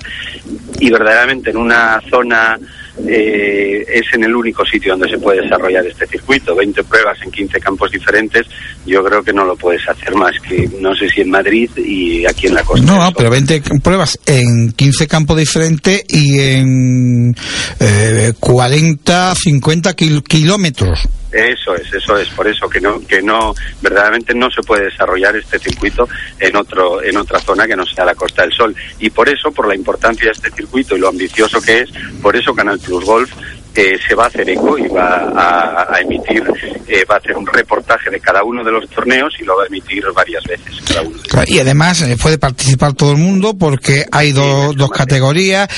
y 0.80 0.90
verdaderamente 0.90 1.50
en 1.50 1.58
una 1.58 2.00
zona 2.10 2.58
eh, 3.06 3.84
es 3.88 4.02
en 4.14 4.24
el 4.24 4.34
único 4.34 4.64
sitio 4.64 4.92
donde 4.92 5.08
se 5.08 5.18
puede 5.18 5.42
desarrollar 5.42 5.86
este 5.86 6.06
circuito. 6.06 6.54
20 6.54 6.82
pruebas 6.84 7.18
en 7.22 7.30
15 7.30 7.60
campos 7.60 7.90
diferentes, 7.90 8.46
yo 8.86 9.02
creo 9.04 9.22
que 9.22 9.32
no 9.32 9.44
lo 9.44 9.56
puedes 9.56 9.86
hacer 9.88 10.14
más 10.14 10.32
que, 10.40 10.68
no 10.80 10.94
sé 10.94 11.08
si 11.08 11.20
en 11.20 11.30
Madrid 11.30 11.70
y 11.76 12.26
aquí 12.26 12.46
en 12.48 12.54
la 12.54 12.62
costa. 12.62 12.84
No, 12.84 13.12
pero 13.16 13.30
20 13.30 13.62
pruebas 13.82 14.18
en 14.26 14.72
15 14.72 15.06
campos 15.06 15.36
diferentes 15.36 16.04
y 16.08 16.38
en 16.40 17.34
eh, 17.80 18.32
40, 18.38 19.34
50 19.34 19.94
kilómetros. 19.94 21.08
Eso 21.30 21.74
es, 21.74 21.92
eso 21.92 22.16
es, 22.16 22.28
por 22.30 22.48
eso 22.48 22.68
que 22.68 22.80
no, 22.80 23.00
que 23.06 23.20
no, 23.20 23.54
verdaderamente 23.82 24.34
no 24.34 24.50
se 24.50 24.62
puede 24.62 24.84
desarrollar 24.84 25.36
este 25.36 25.58
circuito 25.58 26.08
en 26.38 26.56
otro, 26.56 27.02
en 27.02 27.16
otra 27.16 27.38
zona 27.38 27.66
que 27.66 27.76
no 27.76 27.84
sea 27.84 28.04
la 28.04 28.14
Costa 28.14 28.42
del 28.42 28.52
Sol. 28.52 28.74
Y 28.98 29.10
por 29.10 29.28
eso, 29.28 29.52
por 29.52 29.68
la 29.68 29.74
importancia 29.74 30.26
de 30.26 30.32
este 30.32 30.50
circuito 30.50 30.96
y 30.96 31.00
lo 31.00 31.08
ambicioso 31.08 31.60
que 31.60 31.80
es, 31.80 31.90
por 32.22 32.34
eso 32.34 32.54
Canal 32.54 32.78
Plus 32.78 33.04
Golf 33.04 33.30
eh, 33.74 33.96
se 34.06 34.14
va 34.14 34.24
a 34.24 34.26
hacer 34.26 34.48
eco 34.50 34.76
y 34.76 34.88
va 34.88 35.86
a, 35.88 36.00
emitir, 36.00 36.42
eh, 36.88 37.04
va 37.08 37.16
a 37.16 37.18
hacer 37.18 37.36
un 37.36 37.46
reportaje 37.46 38.10
de 38.10 38.18
cada 38.18 38.42
uno 38.42 38.64
de 38.64 38.72
los 38.72 38.88
torneos 38.88 39.32
y 39.38 39.44
lo 39.44 39.56
va 39.56 39.64
a 39.64 39.66
emitir 39.66 40.02
varias 40.14 40.42
veces. 40.44 40.80
Cada 40.88 41.02
uno 41.02 41.16
y 41.46 41.58
además 41.60 42.02
eh, 42.02 42.16
puede 42.20 42.38
participar 42.38 42.94
todo 42.94 43.12
el 43.12 43.18
mundo 43.18 43.56
porque 43.56 44.04
hay 44.10 44.32
dos 44.32 44.90
categorías, 44.90 45.68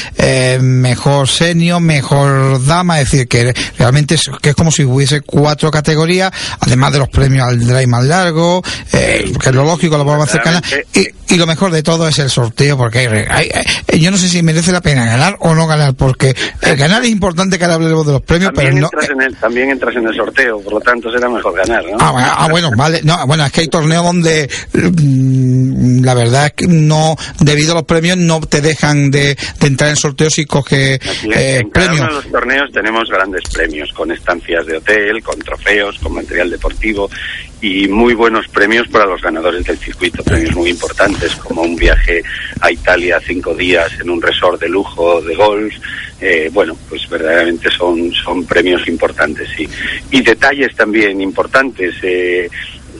mejor 0.60 1.28
senior, 1.28 1.80
mejor 1.80 2.64
dama, 2.64 3.00
es 3.00 3.10
decir, 3.10 3.28
que 3.28 3.54
realmente 3.78 4.14
es, 4.14 4.30
que 4.40 4.50
es 4.50 4.54
como 4.54 4.70
si 4.70 4.84
hubiese 4.84 5.20
cuatro 5.20 5.70
categorías, 5.70 6.32
además 6.60 6.92
de 6.92 7.00
los 7.00 7.08
premios 7.08 7.46
al 7.46 7.58
drive 7.58 7.86
más 7.86 8.04
largo, 8.04 8.62
que 8.90 9.48
es 9.48 9.54
lo 9.54 9.64
lógico, 9.64 9.98
lo 9.98 10.04
vamos 10.04 10.28
a 10.28 10.30
hacer 10.30 10.42
canal. 10.42 10.62
Y, 10.94 11.08
y, 11.34 11.36
lo 11.36 11.46
mejor 11.46 11.70
de 11.70 11.82
todo 11.82 12.08
es 12.08 12.18
el 12.18 12.30
sorteo, 12.30 12.76
porque 12.76 13.26
hay, 13.30 13.50
yo 13.98 14.10
no 14.10 14.16
sé 14.16 14.28
si 14.28 14.42
merece 14.42 14.72
la 14.72 14.80
pena 14.80 15.04
ganar 15.04 15.36
o 15.40 15.54
no 15.54 15.66
ganar, 15.66 15.94
porque 15.94 16.34
el 16.62 16.76
ganar 16.76 17.02
es 17.04 17.10
importante 17.10 17.58
que 17.58 17.64
de 17.88 18.12
los 18.12 18.22
premios, 18.22 18.52
también 18.52 18.74
pero 18.74 18.80
no... 18.80 18.86
Entras 18.86 19.10
en 19.10 19.22
el, 19.22 19.36
también 19.36 19.70
entras 19.70 19.96
en 19.96 20.06
el 20.06 20.14
sorteo, 20.14 20.60
por 20.60 20.74
lo 20.74 20.80
tanto 20.80 21.10
será 21.10 21.28
mejor 21.28 21.54
ganar, 21.56 21.84
¿no? 21.84 21.96
Ah, 22.00 22.36
ah 22.38 22.48
bueno, 22.50 22.70
vale. 22.76 23.00
No, 23.02 23.26
bueno, 23.26 23.44
es 23.44 23.52
que 23.52 23.62
hay 23.62 23.68
torneos 23.68 24.04
donde 24.04 24.48
mm, 24.72 26.04
la 26.04 26.14
verdad 26.14 26.46
es 26.46 26.52
que 26.52 26.66
no, 26.66 27.16
debido 27.40 27.72
a 27.72 27.76
los 27.76 27.84
premios, 27.84 28.16
no 28.16 28.40
te 28.40 28.60
dejan 28.60 29.10
de, 29.10 29.36
entrar 29.60 29.90
en 29.90 29.96
sorteos 29.96 30.38
y 30.38 30.44
coges 30.44 31.00
eh, 31.34 31.60
en 31.60 31.70
premios. 31.70 31.72
Cada 31.72 31.92
uno 31.92 32.06
de 32.06 32.14
los 32.14 32.32
torneos 32.32 32.72
tenemos 32.72 33.08
grandes 33.10 33.42
premios, 33.52 33.92
con 33.92 34.10
estancias 34.10 34.66
de 34.66 34.76
hotel, 34.76 35.22
con 35.22 35.38
trofeos, 35.38 35.98
con 35.98 36.14
material 36.14 36.50
deportivo 36.50 37.10
y 37.60 37.88
muy 37.88 38.14
buenos 38.14 38.48
premios 38.48 38.88
para 38.88 39.06
los 39.06 39.20
ganadores 39.20 39.64
del 39.64 39.78
circuito, 39.78 40.22
premios 40.22 40.54
muy 40.56 40.70
importantes 40.70 41.36
como 41.36 41.62
un 41.62 41.76
viaje 41.76 42.22
a 42.60 42.70
Italia 42.70 43.20
cinco 43.24 43.54
días 43.54 43.92
en 44.00 44.10
un 44.10 44.22
resort 44.22 44.60
de 44.60 44.68
lujo 44.68 45.20
de 45.20 45.34
golf, 45.34 45.74
eh, 46.20 46.50
bueno, 46.52 46.76
pues 46.88 47.08
verdaderamente 47.08 47.70
son, 47.70 48.12
son 48.12 48.44
premios 48.44 48.86
importantes, 48.88 49.48
sí. 49.56 49.68
Y 50.10 50.22
detalles 50.22 50.74
también 50.74 51.20
importantes, 51.20 51.94
eh, 52.02 52.48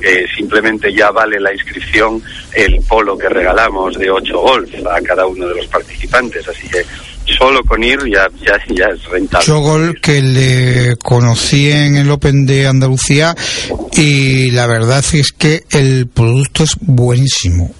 eh, 0.02 0.26
simplemente 0.34 0.92
ya 0.94 1.10
vale 1.10 1.38
la 1.38 1.52
inscripción 1.52 2.22
el 2.54 2.80
polo 2.88 3.18
que 3.18 3.28
regalamos 3.28 3.98
de 3.98 4.10
8 4.10 4.38
golf 4.38 4.70
a 4.86 5.00
cada 5.02 5.26
uno 5.26 5.46
de 5.46 5.56
los 5.56 5.66
participantes, 5.66 6.48
así 6.48 6.68
que 6.68 6.84
solo 7.36 7.62
con 7.64 7.82
ir 7.82 7.98
ya, 8.06 8.28
ya, 8.44 8.58
ya 8.74 8.86
es 8.86 9.04
rentable. 9.04 9.46
Chogol 9.46 10.00
que 10.00 10.20
le 10.22 10.96
conocí 10.96 11.70
en 11.70 11.96
el 11.96 12.10
Open 12.10 12.46
de 12.46 12.66
Andalucía 12.66 13.34
y 13.92 14.50
la 14.50 14.66
verdad 14.66 15.04
es 15.12 15.32
que 15.32 15.64
el 15.70 16.06
producto 16.08 16.64
es 16.64 16.76
buenísimo. 16.80 17.74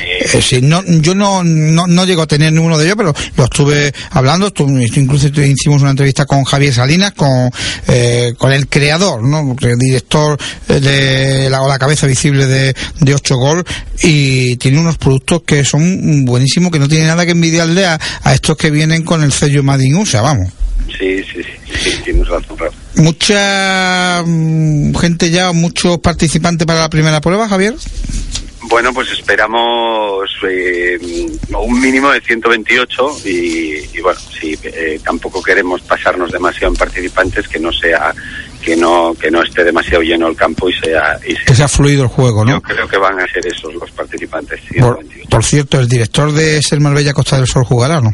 Eh, 0.00 0.60
no, 0.62 0.82
yo 0.84 1.14
no, 1.14 1.42
no, 1.44 1.86
no, 1.86 2.04
llego 2.04 2.22
a 2.22 2.26
tener 2.26 2.52
ninguno 2.52 2.78
de 2.78 2.84
ellos, 2.84 2.96
pero 2.96 3.14
lo 3.36 3.44
estuve 3.44 3.92
hablando, 4.10 4.52
incluso 4.96 5.28
hicimos 5.28 5.82
una 5.82 5.90
entrevista 5.90 6.26
con 6.26 6.44
Javier 6.44 6.74
Salinas, 6.74 7.12
con, 7.12 7.50
eh, 7.86 8.34
con 8.36 8.52
el 8.52 8.68
creador, 8.68 9.22
¿no? 9.22 9.56
el 9.60 9.78
director 9.78 10.38
de 10.68 11.48
la, 11.50 11.60
la 11.66 11.78
cabeza 11.78 12.06
visible 12.06 12.46
de, 12.46 12.74
de 13.00 13.14
8 13.14 13.36
Gol, 13.36 13.64
y 14.02 14.56
tiene 14.56 14.78
unos 14.78 14.98
productos 14.98 15.42
que 15.42 15.64
son 15.64 16.24
buenísimos, 16.24 16.70
que 16.70 16.78
no 16.78 16.88
tiene 16.88 17.06
nada 17.06 17.24
que 17.24 17.32
envidiarle 17.32 17.86
a, 17.86 17.98
a 18.22 18.34
estos 18.34 18.56
que 18.56 18.70
vienen 18.70 19.02
con 19.02 19.22
el 19.22 19.32
sello 19.32 19.62
Madin 19.62 19.96
USA, 19.96 20.20
vamos. 20.20 20.52
Sí, 20.98 21.22
sí, 21.22 21.42
sí, 21.80 21.90
tienes 22.04 22.26
razón, 22.28 22.56
Mucha 22.96 24.22
mm, 24.24 24.94
gente 24.94 25.30
ya, 25.30 25.52
muchos 25.52 25.98
participantes 25.98 26.66
para 26.66 26.80
la 26.80 26.90
primera 26.90 27.20
prueba, 27.20 27.48
Javier. 27.48 27.74
Bueno, 28.68 28.92
pues 28.92 29.10
esperamos 29.12 30.30
eh, 30.46 30.98
un 31.56 31.80
mínimo 31.80 32.10
de 32.10 32.20
128 32.20 33.18
y, 33.24 34.00
bueno, 34.02 34.20
sí, 34.20 34.58
eh, 34.62 35.00
tampoco 35.02 35.42
queremos 35.42 35.80
pasarnos 35.82 36.30
demasiado 36.30 36.72
en 36.72 36.78
participantes 36.78 37.48
que 37.48 37.58
no 37.58 37.72
sea 37.72 38.12
que 38.62 38.76
no 38.76 39.14
que 39.14 39.30
no 39.30 39.42
esté 39.42 39.64
demasiado 39.64 40.02
lleno 40.02 40.26
el 40.28 40.36
campo 40.36 40.68
y 40.68 40.74
sea 40.74 41.18
y 41.24 41.34
que 41.34 41.54
sea 41.54 41.68
fluido 41.68 42.02
el 42.02 42.08
juego, 42.08 42.44
¿no? 42.44 42.52
Yo 42.52 42.60
creo 42.60 42.88
que 42.88 42.98
van 42.98 43.18
a 43.18 43.26
ser 43.32 43.46
esos 43.46 43.72
los 43.74 43.90
participantes. 43.92 44.60
Por, 44.78 44.98
por, 45.30 45.44
cierto, 45.44 45.80
el 45.80 45.88
director 45.88 46.32
de 46.32 46.60
Ser 46.60 46.80
Marbella 46.80 47.14
Costa 47.14 47.36
del 47.36 47.46
Sol 47.46 47.64
jugará, 47.64 48.00
¿no? 48.00 48.10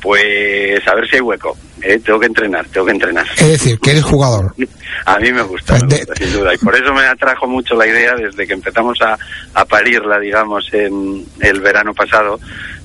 Pues 0.00 0.80
a 0.86 0.94
ver 0.94 1.08
si 1.10 1.16
hay 1.16 1.22
hueco. 1.22 1.56
¿Eh? 1.82 2.00
Tengo 2.04 2.20
que 2.20 2.26
entrenar, 2.26 2.66
tengo 2.68 2.86
que 2.86 2.92
entrenar. 2.92 3.26
Es 3.36 3.48
decir, 3.48 3.78
que 3.78 3.92
eres 3.92 4.04
jugador. 4.04 4.54
A 5.06 5.18
mí 5.18 5.32
me 5.32 5.42
gusta, 5.42 5.78
pues 5.78 6.06
sin 6.16 6.32
duda. 6.32 6.54
Y 6.54 6.58
por 6.58 6.74
eso 6.74 6.92
me 6.92 7.06
atrajo 7.06 7.46
mucho 7.46 7.74
la 7.74 7.86
idea 7.86 8.14
desde 8.14 8.46
que 8.46 8.52
empezamos 8.52 8.98
a, 9.00 9.16
a 9.54 9.64
parirla, 9.64 10.18
digamos, 10.18 10.66
en 10.72 11.24
el 11.40 11.60
verano 11.60 11.94
pasado 11.94 12.38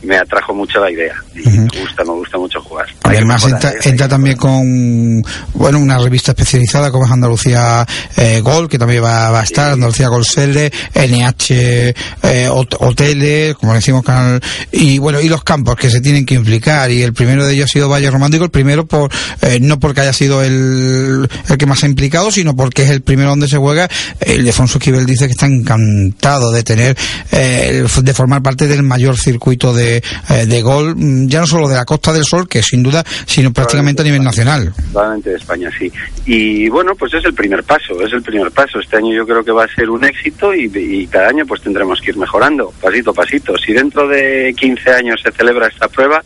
me 0.04 0.18
atrajo 0.18 0.54
mucho 0.54 0.80
la 0.80 0.92
idea. 0.92 1.16
Y 1.34 1.50
me 1.50 1.68
gusta, 1.80 2.04
me 2.04 2.12
gusta 2.12 2.38
mucho 2.38 2.62
jugar. 2.62 2.88
Además 3.04 3.48
entra, 3.84 4.08
también 4.08 4.38
con 4.38 5.22
bueno 5.54 5.80
una 5.80 5.98
revista 5.98 6.32
especializada 6.32 6.92
como 6.92 7.06
es 7.06 7.12
Andalucía 7.12 7.86
eh, 8.18 8.42
Gol, 8.42 8.70
que 8.70 8.78
también 8.78 9.04
va, 9.04 9.40
a 9.40 9.44
estar, 9.44 9.72
Andalucía 9.72 10.10
Gol 10.10 10.26
Sele, 10.26 10.72
NH 10.94 11.94
eh, 12.24 12.50
Hoteles, 12.50 13.56
como 13.56 13.74
decimos, 13.74 14.04
canal, 14.04 14.42
y 14.72 14.98
bueno, 14.98 15.22
y 15.22 15.30
los 15.30 15.44
campos 15.44 15.76
que 15.76 15.90
se 15.90 16.02
tienen 16.02 16.26
que 16.26 16.36
implicar. 16.36 16.92
Y 16.92 17.02
el 17.02 17.14
primero 17.14 17.46
de 17.46 17.54
ellos 17.54 17.66
ha 17.66 17.74
sido 17.74 17.90
Valle 17.90 18.12
Romántico, 18.12 18.44
el 18.44 18.52
primero 18.52 18.83
por 18.86 19.12
eh, 19.42 19.60
no 19.62 19.80
porque 19.80 20.02
haya 20.02 20.14
sido 20.14 20.44
el, 20.44 21.28
el 21.50 21.58
que 21.58 21.66
más 21.66 21.84
ha 21.84 21.88
implicado, 21.88 22.32
sino 22.32 22.56
porque 22.56 22.84
es 22.84 22.90
el 22.90 23.02
primero 23.02 23.30
donde 23.30 23.48
se 23.48 23.58
juega. 23.58 23.88
El 24.20 24.46
Defonso 24.46 24.78
Esquivel 24.78 25.06
dice 25.06 25.26
que 25.26 25.32
está 25.32 25.46
encantado 25.46 26.52
de 26.52 26.64
tener, 26.64 26.98
eh, 27.32 27.86
de 28.02 28.14
formar 28.14 28.42
parte 28.42 28.68
del 28.68 28.84
mayor 28.84 29.18
circuito 29.18 29.74
de 29.74 30.04
eh, 30.30 30.46
de, 30.46 30.62
gol, 30.62 30.96
mm, 30.96 31.28
ya 31.28 31.40
no 31.40 31.48
solo 31.48 31.68
de 31.68 31.76
la 31.76 31.86
Costa 31.86 32.14
del 32.14 32.24
Sol, 32.24 32.48
que 32.48 32.62
sin 32.62 32.84
duda, 32.84 33.04
sino 33.26 33.52
prácticamente 33.52 34.02
a 34.02 34.06
nivel 34.06 34.24
nacional. 34.24 34.74
Probablemente 34.92 35.32
de 35.32 35.36
España, 35.38 35.70
sí. 35.78 35.92
Y 36.26 36.70
bueno, 36.70 36.94
pues 36.96 37.14
es 37.14 37.26
el 37.26 37.34
primer 37.34 37.64
paso, 37.64 38.02
es 38.02 38.14
el 38.14 38.22
primer 38.22 38.52
paso. 38.52 38.80
Este 38.80 38.98
año 38.98 39.14
yo 39.14 39.26
creo 39.26 39.44
que 39.44 39.52
va 39.52 39.66
a 39.66 39.76
ser 39.76 39.90
un 39.90 40.04
éxito 40.06 40.54
y, 40.54 41.08
cada 41.08 41.30
año 41.30 41.46
pues 41.46 41.62
tendremos 41.62 42.00
que 42.02 42.12
ir 42.12 42.18
mejorando, 42.18 42.74
pasito 42.82 43.12
a 43.12 43.14
pasito. 43.14 43.58
Si 43.58 43.74
dentro 43.74 44.08
de 44.08 44.54
15 44.58 44.92
años 44.92 45.22
se 45.22 45.32
celebra 45.32 45.68
esta 45.68 45.88
prueba, 45.88 46.22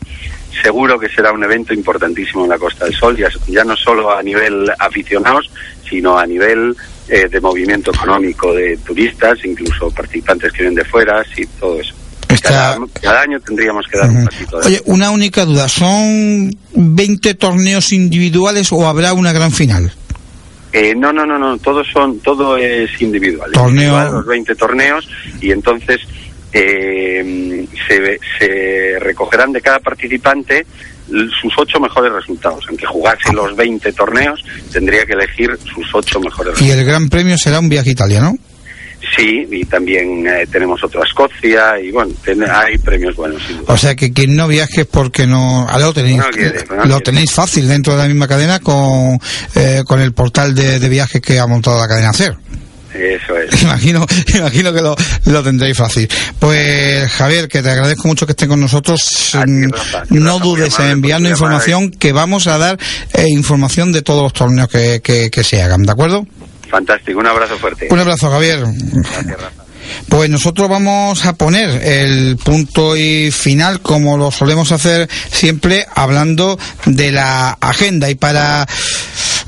seguro 0.62 0.98
que 0.98 1.08
será 1.08 1.32
un 1.32 1.44
evento 1.44 1.74
importantísimo 1.74 2.44
en 2.44 2.50
la 2.50 2.58
Costa 2.58 2.84
del 2.84 2.94
Sol, 2.94 3.16
ya, 3.16 3.28
ya 3.46 3.64
no 3.64 3.76
solo 3.76 4.12
a 4.12 4.22
nivel 4.22 4.70
aficionados, 4.78 5.50
sino 5.88 6.18
a 6.18 6.26
nivel 6.26 6.74
eh, 7.08 7.28
de 7.28 7.40
movimiento 7.40 7.90
económico 7.92 8.52
de 8.52 8.76
turistas, 8.78 9.38
incluso 9.44 9.90
participantes 9.90 10.52
que 10.52 10.62
vienen 10.62 10.74
de 10.74 10.84
fuera, 10.84 11.24
y 11.36 11.46
todo 11.46 11.80
eso. 11.80 11.94
Cada, 12.42 13.22
año 13.22 13.40
tendríamos 13.40 13.86
que 13.90 13.98
dar 13.98 14.10
un 14.10 14.24
pasito. 14.24 14.58
Oye, 14.58 14.82
una 14.84 15.10
única 15.10 15.44
duda, 15.44 15.68
¿son 15.68 16.54
20 16.74 17.34
torneos 17.34 17.92
individuales 17.92 18.70
o 18.72 18.86
habrá 18.86 19.14
una 19.14 19.32
gran 19.32 19.50
final? 19.50 19.90
Eh, 20.72 20.94
no, 20.94 21.12
no, 21.12 21.24
no, 21.24 21.38
no, 21.38 21.56
todos 21.58 21.86
son, 21.90 22.20
todo 22.20 22.58
es 22.58 22.90
individual. 23.00 23.50
Torneo... 23.52 24.12
los 24.12 24.26
20 24.26 24.54
torneos 24.54 25.08
y 25.40 25.50
entonces 25.50 26.00
eh, 26.52 27.66
se, 27.86 28.18
se 28.38 28.98
recogerán 29.00 29.52
de 29.52 29.60
cada 29.60 29.80
participante 29.80 30.66
sus 31.40 31.52
ocho 31.56 31.80
mejores 31.80 32.12
resultados. 32.12 32.64
Aunque 32.68 32.86
jugase 32.86 33.32
los 33.32 33.56
20 33.56 33.92
torneos, 33.92 34.42
tendría 34.72 35.04
que 35.06 35.14
elegir 35.14 35.50
sus 35.74 35.86
ocho 35.94 36.20
mejores 36.20 36.52
resultados. 36.54 36.76
¿Y 36.76 36.78
el 36.78 36.84
gran 36.84 37.08
premio 37.08 37.36
será 37.38 37.60
un 37.60 37.68
viaje 37.68 37.90
a 37.90 37.92
Italia, 37.92 38.20
no? 38.20 38.34
Sí, 39.16 39.46
y 39.50 39.64
también 39.64 40.26
eh, 40.26 40.46
tenemos 40.50 40.82
otro 40.82 41.00
a 41.00 41.06
Escocia 41.06 41.80
y 41.80 41.90
bueno, 41.92 42.12
hay 42.50 42.76
premios 42.78 43.14
buenos. 43.14 43.40
O 43.66 43.76
sea 43.76 43.94
que 43.94 44.12
quien 44.12 44.34
no 44.34 44.48
viaje 44.48 44.82
es 44.82 44.86
porque 44.86 45.26
no... 45.26 45.66
lo 45.78 45.92
tenéis, 45.92 46.20
lo 46.84 47.00
tenéis 47.00 47.32
fácil 47.32 47.68
dentro 47.68 47.94
de 47.94 48.00
la 48.00 48.08
misma 48.08 48.26
cadena 48.26 48.58
con, 48.58 49.18
eh, 49.54 49.82
con 49.86 50.00
el 50.00 50.12
portal 50.12 50.54
de, 50.54 50.80
de 50.80 50.88
viajes 50.88 51.22
que 51.22 51.38
ha 51.38 51.46
montado 51.46 51.80
la 51.80 51.86
cadena 51.86 52.10
hacer 52.10 52.36
Eso 52.94 53.36
es. 53.36 53.62
imagino, 53.62 54.06
imagino 54.34 54.72
que 54.72 54.80
lo, 54.80 54.96
lo, 55.26 55.42
tendréis 55.42 55.76
fácil. 55.76 56.08
Pues 56.38 57.10
Javier, 57.12 57.48
que 57.48 57.62
te 57.62 57.70
agradezco 57.70 58.08
mucho 58.08 58.26
que 58.26 58.32
estés 58.32 58.48
con 58.48 58.60
nosotros. 58.60 59.00
Mm, 59.46 59.70
no 60.10 60.38
dudes 60.38 60.78
en 60.78 60.90
enviarnos 60.90 61.30
información, 61.30 61.90
que 61.90 62.12
vamos 62.12 62.46
a 62.46 62.58
dar 62.58 62.78
eh, 63.12 63.26
información 63.28 63.92
de 63.92 64.02
todos 64.02 64.22
los 64.22 64.32
torneos 64.32 64.68
que, 64.68 65.00
que, 65.02 65.30
que 65.30 65.44
se 65.44 65.62
hagan, 65.62 65.82
¿de 65.82 65.92
acuerdo? 65.92 66.26
Fantástico, 66.68 67.18
un 67.18 67.26
abrazo 67.26 67.56
fuerte. 67.58 67.88
Un 67.90 67.98
abrazo, 67.98 68.30
Javier. 68.30 68.64
Pues 70.08 70.30
nosotros 70.30 70.68
vamos 70.68 71.24
a 71.24 71.34
poner 71.34 71.70
el 71.82 72.36
punto 72.36 72.96
y 72.96 73.30
final, 73.30 73.80
como 73.80 74.16
lo 74.16 74.30
solemos 74.30 74.70
hacer 74.72 75.08
siempre, 75.30 75.86
hablando 75.94 76.58
de 76.86 77.12
la 77.12 77.56
agenda. 77.60 78.10
Y 78.10 78.14
para 78.14 78.66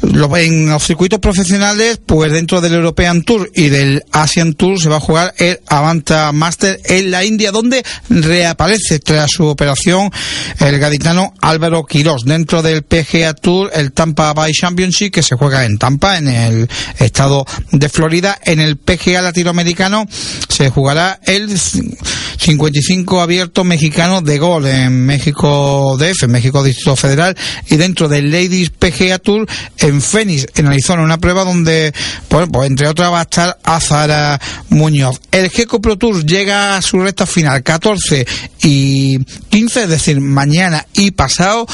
en 0.03 0.69
los 0.69 0.83
circuitos 0.83 1.19
profesionales, 1.19 2.01
pues 2.05 2.33
dentro 2.33 2.61
del 2.61 2.75
European 2.75 3.23
Tour 3.23 3.51
y 3.55 3.69
del 3.69 4.05
Asian 4.13 4.55
Tour 4.55 4.81
se 4.81 4.89
va 4.89 4.97
a 4.97 5.01
jugar 5.01 5.35
el 5.39 5.61
Avanta 5.67 6.33
Master 6.33 6.81
en 6.85 7.11
la 7.11 7.25
India, 7.25 7.53
donde 7.53 7.85
reaparece 8.09 8.99
tras 8.99 9.31
su 9.31 9.47
operación 9.47 10.11
el 10.59 10.79
gaditano 10.79 11.35
Álvaro 11.41 11.85
Quirós. 11.85 12.25
Dentro 12.25 12.63
del 12.63 12.83
PGA 12.83 13.35
Tour, 13.35 13.71
el 13.75 13.93
Tampa 13.93 14.33
Bay 14.33 14.53
Championship, 14.53 15.13
que 15.13 15.23
se 15.23 15.37
juega 15.37 15.65
en 15.65 15.79
Tampa, 15.79 16.17
en 16.17 16.29
el 16.29 16.69
estado 16.99 17.45
de 17.73 17.89
Florida. 17.89 18.39
En 18.45 18.61
el 18.61 18.77
PGA 18.77 19.23
latinoamericano 19.23 20.07
se 20.49 20.71
jugará 20.71 21.21
el 21.25 21.51
55 21.59 23.21
abierto 23.21 23.65
mexicano 23.65 24.23
de 24.23 24.39
gol 24.39 24.67
en 24.67 25.05
México 25.05 25.97
DF, 25.99 26.27
México 26.29 26.65
Distrito 26.65 26.97
Federal, 26.97 27.37
y 27.69 27.77
dentro 27.77 28.09
del 28.09 28.31
Ladies 28.31 28.71
PGA 28.71 29.19
Tour 29.19 29.47
en 29.91 30.01
Phoenix, 30.01 30.47
en 30.55 30.67
Arizona, 30.67 31.03
una 31.03 31.19
prueba 31.19 31.45
donde, 31.45 31.93
pues, 32.29 32.49
pues 32.51 32.71
entre 32.71 32.89
otras, 32.89 33.13
va 33.13 33.21
a 33.21 33.23
estar 33.23 33.59
Azara 33.63 34.41
Muñoz. 34.71 35.21
El 35.31 35.51
GECO 35.51 35.81
Pro 35.81 35.99
Tour 35.99 36.25
llega 36.25 36.77
a 36.77 36.83
su 36.83 36.99
recta 37.01 37.27
final 37.27 37.63
14 37.63 38.27
y 38.63 39.19
15, 39.25 39.83
es 39.83 39.89
decir, 39.89 40.21
mañana 40.21 40.87
y 40.95 41.11
pasado 41.11 41.67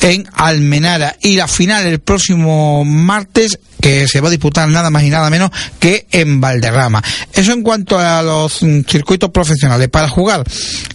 en 0.00 0.28
Almenara 0.34 1.16
y 1.22 1.36
la 1.36 1.48
final 1.48 1.86
el 1.86 1.98
próximo 1.98 2.84
martes 2.84 3.58
que 3.84 4.08
se 4.08 4.22
va 4.22 4.28
a 4.28 4.30
disputar 4.30 4.66
nada 4.66 4.88
más 4.88 5.02
y 5.02 5.10
nada 5.10 5.28
menos 5.28 5.50
que 5.78 6.06
en 6.10 6.40
Valderrama. 6.40 7.02
Eso 7.34 7.52
en 7.52 7.60
cuanto 7.60 7.98
a 7.98 8.22
los 8.22 8.60
circuitos 8.88 9.28
profesionales. 9.28 9.90
Para 9.90 10.08
jugar 10.08 10.42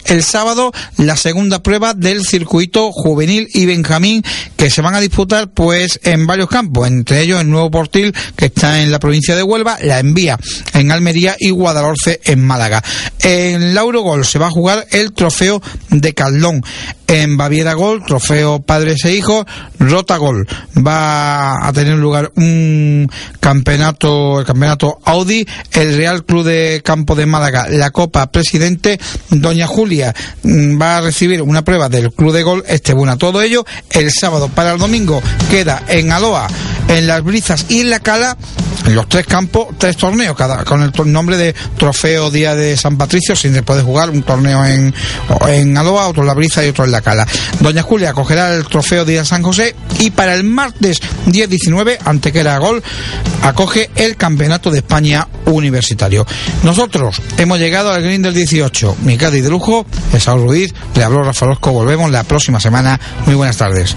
el 0.06 0.24
sábado 0.24 0.72
la 0.98 1.16
segunda 1.16 1.62
prueba 1.62 1.94
del 1.94 2.26
circuito 2.26 2.92
juvenil 2.92 3.48
y 3.54 3.68
Benjamín 3.68 4.24
que 4.58 4.72
se 4.72 4.82
van 4.82 4.96
a 4.96 5.02
disputar 5.02 5.52
pues 5.52 6.00
en 6.04 6.26
varios 6.26 6.50
campos, 6.50 6.88
entre 6.88 7.22
ellos 7.22 7.40
el 7.40 7.52
Nuevo 7.52 7.70
Portil 7.70 8.12
que 8.36 8.46
está 8.46 8.82
en 8.82 8.92
la 8.92 8.98
provincia 8.98 9.36
de 9.36 9.44
Huelva, 9.44 9.78
la 9.84 10.00
Envía 10.00 10.40
en 10.74 10.92
Almería 10.92 11.36
y 11.40 11.52
Guadalhorce 11.52 12.22
en 12.24 12.44
Málaga. 12.44 12.84
En 13.22 13.76
Lauro 13.76 14.02
Gol 14.02 14.26
se 14.26 14.40
va 14.40 14.48
a 14.48 14.52
jugar 14.52 14.88
el 14.90 15.14
trofeo 15.14 15.62
de 15.92 16.16
Caldón. 16.16 16.64
En 17.08 17.38
Baviera 17.38 17.74
Gol, 17.74 18.04
trofeo 18.06 18.62
padres 18.62 19.04
e 19.06 19.16
hijos, 19.16 19.46
Rota 19.80 20.18
Gol. 20.18 20.48
Va 20.78 21.68
a 21.68 21.74
tener 21.74 21.96
lugar 21.96 22.32
un 22.36 22.79
campeonato, 23.40 24.40
el 24.40 24.46
campeonato 24.46 25.00
Audi, 25.06 25.46
el 25.74 25.96
Real 25.96 26.24
Club 26.26 26.46
de 26.46 26.82
Campo 26.84 27.16
de 27.16 27.26
Málaga, 27.26 27.68
la 27.70 27.92
Copa 27.92 28.32
Presidente, 28.32 29.00
Doña 29.30 29.68
Julia 29.68 30.14
mm, 30.44 30.82
va 30.82 30.98
a 30.98 31.02
recibir 31.02 31.42
una 31.42 31.64
prueba 31.64 31.90
del 31.90 32.12
Club 32.12 32.34
de 32.34 32.44
Gol 32.44 32.64
Estebuna. 32.68 33.18
Todo 33.18 33.42
ello 33.42 33.66
el 33.92 34.12
sábado. 34.12 34.50
Para 34.50 34.74
el 34.74 34.80
domingo 34.80 35.22
queda 35.50 35.84
en 35.88 36.12
Aloa, 36.12 36.48
en 36.88 37.08
Las 37.08 37.24
Brizas 37.24 37.66
y 37.70 37.82
en 37.82 37.90
La 37.90 38.00
Cala 38.00 38.38
los 38.88 39.08
tres 39.08 39.26
campos, 39.26 39.68
tres 39.78 39.98
torneos, 39.98 40.36
cada 40.36 40.64
con 40.64 40.82
el 40.82 40.92
nombre 41.12 41.38
de 41.38 41.54
Trofeo 41.78 42.32
Día 42.32 42.56
de 42.56 42.78
San 42.78 42.98
Patricio, 42.98 43.36
sin 43.36 43.54
se 43.54 43.64
puede 43.64 43.82
jugar 43.82 44.10
un 44.10 44.24
torneo 44.24 44.66
en, 44.66 44.94
en 45.48 45.78
Aloa, 45.78 46.08
otro 46.08 46.24
en 46.24 46.28
La 46.28 46.34
Brisa 46.34 46.66
y 46.66 46.70
otro 46.70 46.86
en 46.86 46.92
La 46.92 47.02
Cala. 47.02 47.28
Doña 47.60 47.82
Julia 47.82 48.12
acogerá 48.12 48.54
el 48.54 48.66
Trofeo 48.66 49.06
Día 49.06 49.20
de 49.20 49.26
San 49.26 49.44
José 49.44 49.76
y 50.00 50.12
para 50.12 50.34
el 50.34 50.44
martes 50.44 51.02
10-19, 51.28 51.98
Antequera 52.06 52.58
Gol, 52.58 52.82
acoge 53.44 53.90
el 53.96 54.16
Campeonato 54.16 54.72
de 54.72 54.80
España 54.80 55.28
Universitario. 55.46 56.26
Nosotros 56.64 57.22
hemos 57.38 57.60
llegado 57.60 57.92
al 57.92 58.02
Green 58.02 58.22
del 58.22 58.34
18. 58.34 58.98
Mi 59.04 59.18
Cádiz 59.18 59.44
de 59.44 59.50
lujo, 59.50 59.86
Saúl 60.20 60.44
Ruiz, 60.44 60.74
le 60.96 61.04
habló 61.04 61.24
Rafa 61.24 61.46
Losco, 61.46 61.72
volvemos 61.72 62.12
la 62.12 62.24
próxima 62.24 62.60
semana. 62.60 63.00
Muy 63.26 63.36
buenas 63.36 63.58
tardes. 63.58 63.96